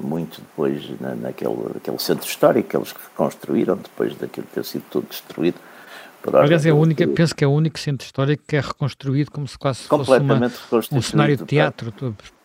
muito 0.00 0.40
depois 0.40 0.82
na, 0.98 1.14
naquele, 1.14 1.54
naquele 1.74 1.98
centro 1.98 2.26
histórico 2.26 2.70
que 2.70 2.76
eles 2.76 2.94
construíram, 3.14 3.76
depois 3.76 4.14
daquilo 4.16 4.46
ter 4.54 4.64
sido 4.64 4.84
tudo 4.90 5.06
destruído. 5.08 5.58
Aliás, 6.32 6.64
é 6.64 6.70
a 6.70 6.74
única, 6.74 7.06
penso 7.08 7.34
que 7.34 7.44
é 7.44 7.46
o 7.46 7.50
único 7.50 7.78
centro 7.78 8.04
histórico 8.04 8.44
que 8.46 8.56
é 8.56 8.60
reconstruído 8.60 9.30
como 9.30 9.46
se 9.48 9.58
quase 9.58 9.82
fosse 9.82 10.18
uma, 10.18 10.50
um 10.92 11.02
cenário 11.02 11.36
de 11.36 11.44
teatro. 11.44 11.92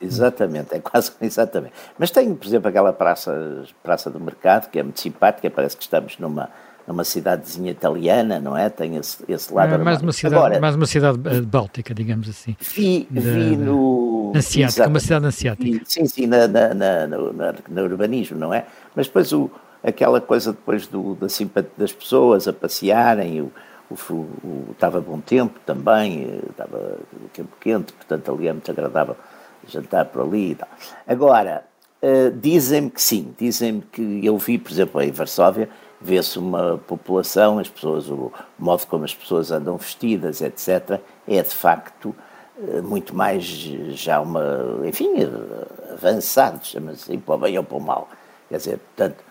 Exatamente, 0.01 0.75
é 0.75 0.79
quase, 0.79 1.11
exatamente. 1.21 1.73
Mas 1.97 2.09
tem, 2.09 2.33
por 2.33 2.47
exemplo, 2.47 2.69
aquela 2.69 2.91
praça, 2.91 3.63
praça 3.83 4.09
do 4.09 4.19
mercado, 4.19 4.69
que 4.69 4.79
é 4.79 4.83
muito 4.83 4.99
simpática, 4.99 5.49
parece 5.49 5.77
que 5.77 5.83
estamos 5.83 6.17
numa, 6.17 6.49
numa 6.87 7.03
cidadezinha 7.03 7.71
italiana, 7.71 8.39
não 8.39 8.57
é? 8.57 8.69
Tem 8.69 8.95
esse, 8.95 9.23
esse 9.27 9.53
lado. 9.53 9.75
É, 9.75 9.77
mais, 9.77 10.01
uma 10.01 10.13
cidade, 10.13 10.35
Agora, 10.35 10.59
mais 10.59 10.75
uma 10.75 10.85
cidade 10.85 11.19
eh, 11.25 11.41
báltica, 11.41 11.93
digamos 11.93 12.29
assim. 12.29 12.55
Vi, 12.59 13.07
da, 13.11 13.21
vi 13.21 13.57
no. 13.57 14.33
Asiática, 14.35 14.87
uma 14.87 14.99
cidade 14.99 15.25
asiática. 15.27 15.85
Sim, 15.85 16.05
sim, 16.07 16.27
na, 16.27 16.47
na, 16.47 16.73
na, 16.73 17.07
no, 17.07 17.33
no 17.33 17.83
urbanismo, 17.83 18.37
não 18.37 18.53
é? 18.53 18.65
Mas 18.95 19.07
depois 19.07 19.31
o, 19.31 19.51
aquela 19.83 20.19
coisa 20.19 20.51
depois 20.51 20.87
do, 20.87 21.15
da 21.15 21.29
simpatia 21.29 21.71
das 21.77 21.91
pessoas 21.91 22.47
a 22.47 22.53
passearem, 22.53 23.41
o, 23.41 23.51
o, 23.89 24.65
estava 24.71 24.99
bom 24.99 25.19
tempo 25.19 25.59
também, 25.65 26.23
eh, 26.23 26.49
estava 26.49 26.97
o 27.13 27.29
tempo 27.29 27.55
quente, 27.59 27.93
portanto 27.93 28.31
ali 28.31 28.47
é 28.47 28.53
muito 28.53 28.69
agradável 28.69 29.15
jantar 29.67 30.05
por 30.05 30.23
ali 30.23 30.51
e 30.51 30.55
tal. 30.55 30.69
Agora, 31.07 31.63
uh, 32.01 32.31
dizem-me 32.31 32.89
que 32.89 33.01
sim, 33.01 33.33
dizem-me 33.37 33.81
que 33.81 34.25
eu 34.25 34.37
vi, 34.37 34.57
por 34.57 34.71
exemplo, 34.71 35.01
em 35.01 35.11
Varsóvia, 35.11 35.69
vê-se 35.99 36.37
uma 36.37 36.77
população, 36.77 37.59
as 37.59 37.69
pessoas, 37.69 38.09
o 38.09 38.31
modo 38.57 38.85
como 38.87 39.03
as 39.03 39.13
pessoas 39.13 39.51
andam 39.51 39.77
vestidas, 39.77 40.41
etc., 40.41 40.99
é 41.27 41.41
de 41.41 41.55
facto 41.55 42.15
uh, 42.57 42.83
muito 42.83 43.15
mais 43.15 43.43
já 43.43 44.19
uma, 44.19 44.81
enfim, 44.85 45.13
avançado, 45.91 46.65
chama-se 46.65 47.17
para 47.17 47.35
o 47.35 47.37
bem 47.37 47.57
ou 47.57 47.63
para 47.63 47.77
o 47.77 47.81
mal. 47.81 48.09
Quer 48.49 48.57
dizer, 48.57 48.77
portanto, 48.77 49.26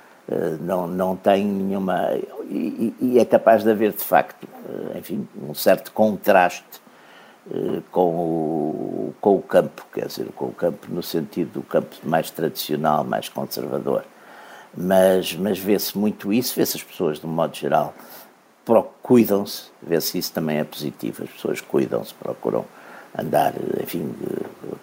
não, 0.61 0.87
não 0.87 1.17
tem 1.17 1.45
nenhuma. 1.45 2.11
E, 2.49 2.95
e, 3.01 3.19
é 3.19 3.25
capaz 3.25 3.63
de 3.63 3.71
haver, 3.71 3.93
de 3.93 4.03
facto, 4.03 4.47
enfim, 4.97 5.27
um 5.41 5.55
certo 5.55 5.93
contraste 5.93 6.81
eh, 7.53 7.81
com 7.93 8.09
o, 8.09 9.15
com 9.21 9.37
o 9.37 9.43
campo, 9.43 9.87
quer 9.93 10.07
dizer, 10.07 10.27
com 10.35 10.47
o 10.47 10.53
campo 10.53 10.87
no 10.89 11.03
sentido 11.03 11.53
do 11.53 11.63
campo 11.63 11.95
mais 12.03 12.31
tradicional, 12.31 13.05
mais 13.05 13.29
conservador. 13.29 14.05
Mas, 14.77 15.35
mas 15.35 15.59
vê-se 15.59 15.97
muito 15.97 16.33
isso, 16.33 16.55
vê-se 16.57 16.77
as 16.77 16.83
pessoas, 16.83 17.21
de 17.21 17.27
um 17.27 17.31
modo 17.31 17.55
geral, 17.57 17.95
cuidam-se, 19.03 19.71
vê-se 19.81 20.19
isso 20.19 20.33
também 20.33 20.59
é 20.59 20.65
positivo, 20.65 21.23
as 21.23 21.31
pessoas 21.31 21.61
cuidam-se, 21.61 22.13
procuram 22.15 22.65
andar, 23.17 23.55
enfim, 23.81 24.13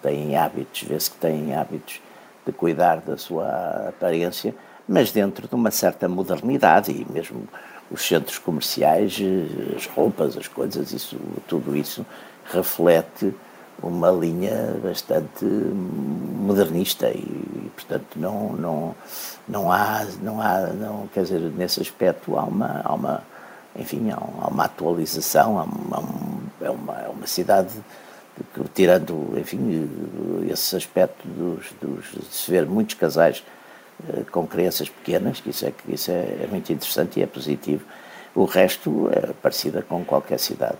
têm 0.02 0.36
hábitos, 0.36 0.82
vê-se 0.82 1.10
que 1.10 1.18
têm 1.18 1.54
hábitos 1.54 2.00
de 2.46 2.52
cuidar 2.52 3.00
da 3.00 3.16
sua 3.16 3.88
aparência, 3.90 4.54
mas 4.88 5.10
dentro 5.10 5.48
de 5.48 5.54
uma 5.54 5.70
certa 5.70 6.08
modernidade 6.08 6.92
e 6.92 7.06
mesmo 7.10 7.48
os 7.90 8.06
centros 8.06 8.38
comerciais, 8.38 9.18
eh, 9.20 9.76
as 9.76 9.86
roupas, 9.86 10.36
as 10.36 10.48
coisas, 10.48 10.92
isso, 10.92 11.16
tudo 11.46 11.76
isso 11.76 12.04
reflete 12.52 13.34
uma 13.82 14.10
linha 14.10 14.76
bastante 14.82 15.44
modernista 15.44 17.10
e, 17.10 17.70
portanto 17.74 18.16
não 18.16 18.52
não 18.52 18.94
não 19.48 19.72
há 19.72 20.06
não 20.22 20.40
há 20.40 20.60
não 20.68 21.08
quer 21.08 21.22
dizer 21.22 21.40
nesse 21.40 21.80
aspecto 21.80 22.38
há 22.38 22.44
uma 22.44 22.82
há 22.84 22.94
uma 22.94 23.22
enfim 23.76 24.10
há 24.10 24.48
uma 24.48 24.64
atualização 24.64 25.58
há 25.58 25.64
uma, 25.64 26.02
é 26.60 26.70
uma 26.70 26.94
é 27.00 27.08
uma 27.08 27.26
cidade 27.26 27.74
que, 28.54 28.64
tirando 28.74 29.32
enfim 29.36 29.88
esse 30.48 30.76
aspecto 30.76 31.26
dos, 31.26 31.72
dos 31.80 32.04
de 32.12 32.34
se 32.34 32.50
ver 32.50 32.66
muitos 32.66 32.94
casais 32.94 33.42
eh, 33.42 33.63
com 34.30 34.46
crianças 34.46 34.88
pequenas 34.88 35.40
que 35.40 35.50
isso 35.50 35.66
é 35.66 35.70
que 35.70 35.94
isso 35.94 36.10
é, 36.10 36.44
é 36.44 36.46
muito 36.50 36.72
interessante 36.72 37.20
e 37.20 37.22
é 37.22 37.26
positivo 37.26 37.84
o 38.34 38.44
resto 38.44 39.08
é 39.12 39.32
parecida 39.32 39.82
com 39.82 40.04
qualquer 40.04 40.38
cidade 40.38 40.78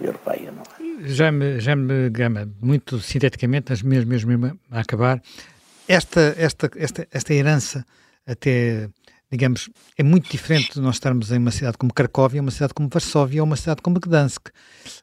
europeia 0.00 0.52
não 0.52 0.62
é? 0.62 0.88
Jaime, 1.06 1.60
Jaime 1.60 2.10
Gama, 2.10 2.48
muito 2.60 2.98
sinteticamente, 2.98 3.66
mas 3.70 3.82
mesmo, 3.82 4.10
mesmo 4.10 4.58
a 4.70 4.80
acabar, 4.80 5.22
esta, 5.86 6.34
esta, 6.36 6.70
esta, 6.76 7.06
esta 7.10 7.34
herança 7.34 7.84
até, 8.26 8.88
digamos, 9.30 9.70
é 9.96 10.02
muito 10.02 10.30
diferente 10.30 10.74
de 10.74 10.80
nós 10.80 10.96
estarmos 10.96 11.30
em 11.30 11.38
uma 11.38 11.50
cidade 11.50 11.78
como 11.78 11.92
Cracóvia, 11.92 12.42
uma 12.42 12.50
cidade 12.50 12.74
como 12.74 12.88
Varsóvia 12.88 13.40
ou 13.40 13.46
uma 13.46 13.56
cidade 13.56 13.80
como 13.80 13.98
Gdansk. 13.98 14.48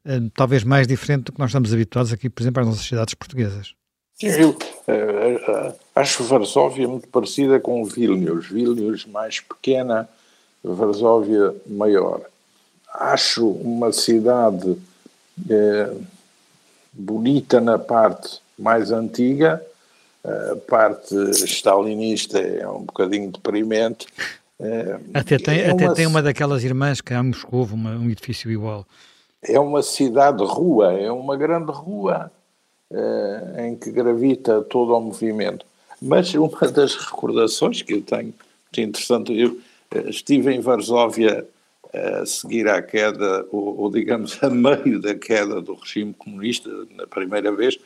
Uh, 0.05 0.29
talvez 0.35 0.63
mais 0.63 0.85
diferente 0.85 1.25
do 1.25 1.31
que 1.31 1.39
nós 1.39 1.49
estamos 1.49 1.73
habituados 1.73 2.13
aqui, 2.13 2.29
por 2.29 2.43
exemplo, 2.43 2.61
às 2.61 2.67
nossas 2.67 2.85
cidades 2.85 3.13
portuguesas. 3.13 3.73
Eu 4.21 4.51
uh, 4.51 5.75
acho 5.93 6.23
Varsóvia 6.23 6.87
muito 6.87 7.07
parecida 7.09 7.59
com 7.59 7.83
Vilnius. 7.83 8.47
Vilnius 8.47 9.05
mais 9.05 9.41
pequena, 9.41 10.07
Varsóvia 10.63 11.53
maior. 11.67 12.21
Acho 12.93 13.49
uma 13.49 13.91
cidade 13.91 14.77
é, 15.49 15.93
bonita 16.93 17.59
na 17.59 17.77
parte 17.77 18.39
mais 18.57 18.89
antiga, 18.89 19.61
a 20.23 20.55
parte 20.55 21.13
stalinista 21.31 22.39
é 22.39 22.67
um 22.67 22.83
bocadinho 22.83 23.29
deprimente. 23.29 24.07
Até 25.13 25.37
tem, 25.37 25.59
é 25.59 25.71
até 25.71 25.85
uma, 25.85 25.93
tem 25.93 26.07
uma 26.07 26.21
daquelas 26.21 26.63
irmãs 26.63 27.01
que 27.01 27.13
há 27.13 27.19
em 27.19 27.27
Moscou, 27.27 27.65
uma, 27.65 27.91
um 27.91 28.09
edifício 28.09 28.49
igual. 28.49 28.87
É 29.43 29.59
uma 29.59 29.83
cidade-rua, 29.83 30.93
é 30.93 31.11
uma 31.11 31.35
grande 31.35 31.71
rua 31.71 32.31
é, 32.91 33.67
em 33.67 33.75
que 33.75 33.91
gravita 33.91 34.61
todo 34.61 34.95
o 34.95 35.01
movimento. 35.01 35.65
Mas 36.01 36.33
uma 36.33 36.49
das 36.71 36.95
recordações 36.95 37.81
que 37.81 37.93
eu 37.93 38.01
tenho, 38.01 38.33
muito 38.33 38.81
interessante, 38.81 39.33
eu 39.33 39.59
é, 39.91 40.09
estive 40.09 40.53
em 40.53 40.59
Varsóvia 40.59 41.47
a 41.93 42.25
seguir 42.25 42.67
à 42.67 42.81
queda, 42.81 43.45
ou, 43.51 43.79
ou, 43.79 43.91
digamos 43.91 44.37
a 44.43 44.49
meio 44.49 44.99
da 44.99 45.15
queda 45.15 45.61
do 45.61 45.75
regime 45.75 46.13
comunista, 46.13 46.69
na 46.93 47.07
primeira 47.07 47.51
vez, 47.51 47.79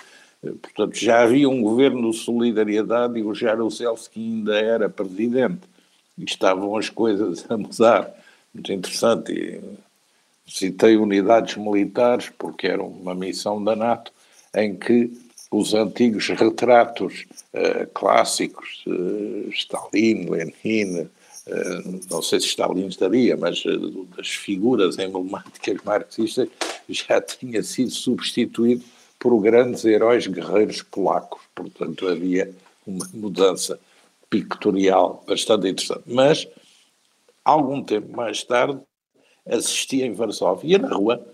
portanto 0.61 0.95
já 0.95 1.21
havia 1.21 1.47
um 1.47 1.61
governo 1.61 2.09
de 2.09 2.17
solidariedade 2.17 3.19
e 3.19 3.23
o 3.23 3.35
Jaruzelski 3.35 4.19
ainda 4.19 4.57
era 4.57 4.89
presidente, 4.89 5.61
e 6.17 6.23
estavam 6.23 6.75
as 6.75 6.89
coisas 6.89 7.45
a 7.51 7.57
mudar, 7.57 8.11
muito 8.53 8.73
interessante, 8.73 9.31
e 9.31 9.61
citei 10.47 10.97
unidades 10.97 11.55
militares, 11.55 12.31
porque 12.35 12.67
era 12.67 12.81
uma 12.81 13.13
missão 13.13 13.63
da 13.63 13.75
NATO, 13.75 14.11
em 14.55 14.75
que 14.75 15.11
os 15.51 15.73
antigos 15.73 16.27
retratos 16.29 17.25
uh, 17.53 17.87
clássicos, 17.93 18.83
uh, 18.87 19.49
Stalin, 19.49 20.29
Lenin, 20.29 21.09
eh, 21.49 21.81
não 22.11 22.21
sei 22.21 22.39
se 22.39 22.47
Stalin 22.47 22.87
estaria, 22.87 23.35
mas 23.35 23.63
eh, 23.65 23.71
das 24.15 24.29
figuras 24.29 24.99
emblemáticas 24.99 25.77
marxistas 25.83 26.47
já 26.87 27.19
tinha 27.21 27.63
sido 27.63 27.89
substituído 27.89 28.83
por 29.17 29.37
grandes 29.41 29.83
heróis 29.83 30.27
guerreiros 30.27 30.83
polacos. 30.83 31.41
Portanto, 31.55 32.07
havia 32.07 32.53
uma 32.85 33.07
mudança 33.13 33.79
pictorial 34.29 35.23
bastante 35.27 35.67
interessante. 35.67 36.03
Mas, 36.05 36.47
algum 37.43 37.83
tempo 37.83 38.15
mais 38.15 38.43
tarde, 38.43 38.79
assisti 39.47 40.03
em 40.03 40.13
Varsóvia, 40.13 40.69
ia 40.69 40.77
na 40.77 40.95
rua, 40.95 41.25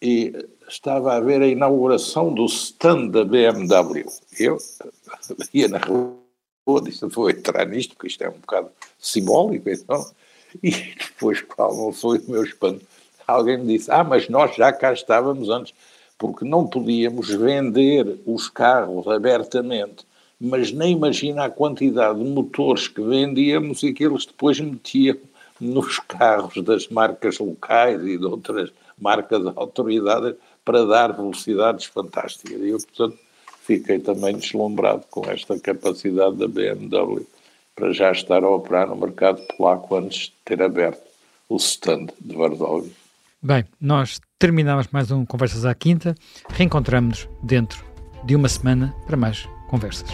e 0.00 0.32
estava 0.72 1.14
a 1.14 1.20
ver 1.20 1.42
a 1.42 1.46
inauguração 1.46 2.32
do 2.32 2.46
stand 2.46 3.08
da 3.08 3.24
BMW. 3.24 4.06
Eu 4.38 4.56
ia 5.52 5.68
na 5.68 5.78
rua 5.78 6.16
disse, 6.82 7.04
vou 7.06 7.28
entrar 7.28 7.66
nisto, 7.66 7.94
porque 7.94 8.08
isto 8.08 8.22
é 8.22 8.28
um 8.28 8.38
bocado 8.38 8.70
simbólico, 8.98 9.68
então. 9.68 10.04
E 10.62 10.70
depois, 10.70 11.40
qual 11.42 11.74
não 11.74 11.92
foi 11.92 12.18
o 12.18 12.30
meu 12.30 12.44
espanto? 12.44 12.84
Alguém 13.26 13.58
me 13.58 13.76
disse, 13.76 13.90
ah, 13.90 14.04
mas 14.04 14.28
nós 14.28 14.54
já 14.54 14.72
cá 14.72 14.92
estávamos 14.92 15.48
antes, 15.48 15.74
porque 16.18 16.44
não 16.44 16.66
podíamos 16.66 17.28
vender 17.30 18.20
os 18.26 18.48
carros 18.48 19.06
abertamente, 19.08 20.06
mas 20.40 20.72
nem 20.72 20.92
imagina 20.92 21.44
a 21.44 21.50
quantidade 21.50 22.18
de 22.18 22.24
motores 22.30 22.88
que 22.88 23.00
vendíamos 23.00 23.82
e 23.82 23.92
que 23.92 24.04
eles 24.04 24.26
depois 24.26 24.60
metiam 24.60 25.16
nos 25.60 25.98
carros 26.00 26.62
das 26.64 26.88
marcas 26.88 27.38
locais 27.38 28.02
e 28.02 28.18
de 28.18 28.24
outras 28.24 28.72
marcas 28.98 29.42
de 29.42 29.52
autoridade 29.56 30.36
para 30.64 30.84
dar 30.84 31.12
velocidades 31.12 31.86
fantásticas. 31.86 32.60
E 32.60 32.68
eu, 32.68 32.78
portanto, 32.78 33.18
fiquei 33.62 33.98
também 33.98 34.36
deslumbrado 34.36 35.04
com 35.10 35.28
esta 35.30 35.58
capacidade 35.58 36.36
da 36.36 36.48
BMW 36.48 37.26
para 37.74 37.92
já 37.92 38.12
estar 38.12 38.44
a 38.44 38.50
operar 38.50 38.88
no 38.88 38.96
mercado 38.96 39.40
polaco 39.56 39.96
antes 39.96 40.26
de 40.26 40.32
ter 40.44 40.62
aberto 40.62 41.02
o 41.48 41.56
stand 41.56 42.08
de 42.20 42.36
Varsóvia. 42.36 42.90
Bem, 43.42 43.64
nós 43.80 44.20
terminamos 44.38 44.86
mais 44.92 45.10
um 45.10 45.24
Conversas 45.26 45.64
à 45.64 45.74
Quinta. 45.74 46.14
Reencontramos-nos 46.50 47.28
dentro 47.42 47.84
de 48.24 48.36
uma 48.36 48.48
semana 48.48 48.94
para 49.06 49.16
mais 49.16 49.48
conversas. 49.68 50.10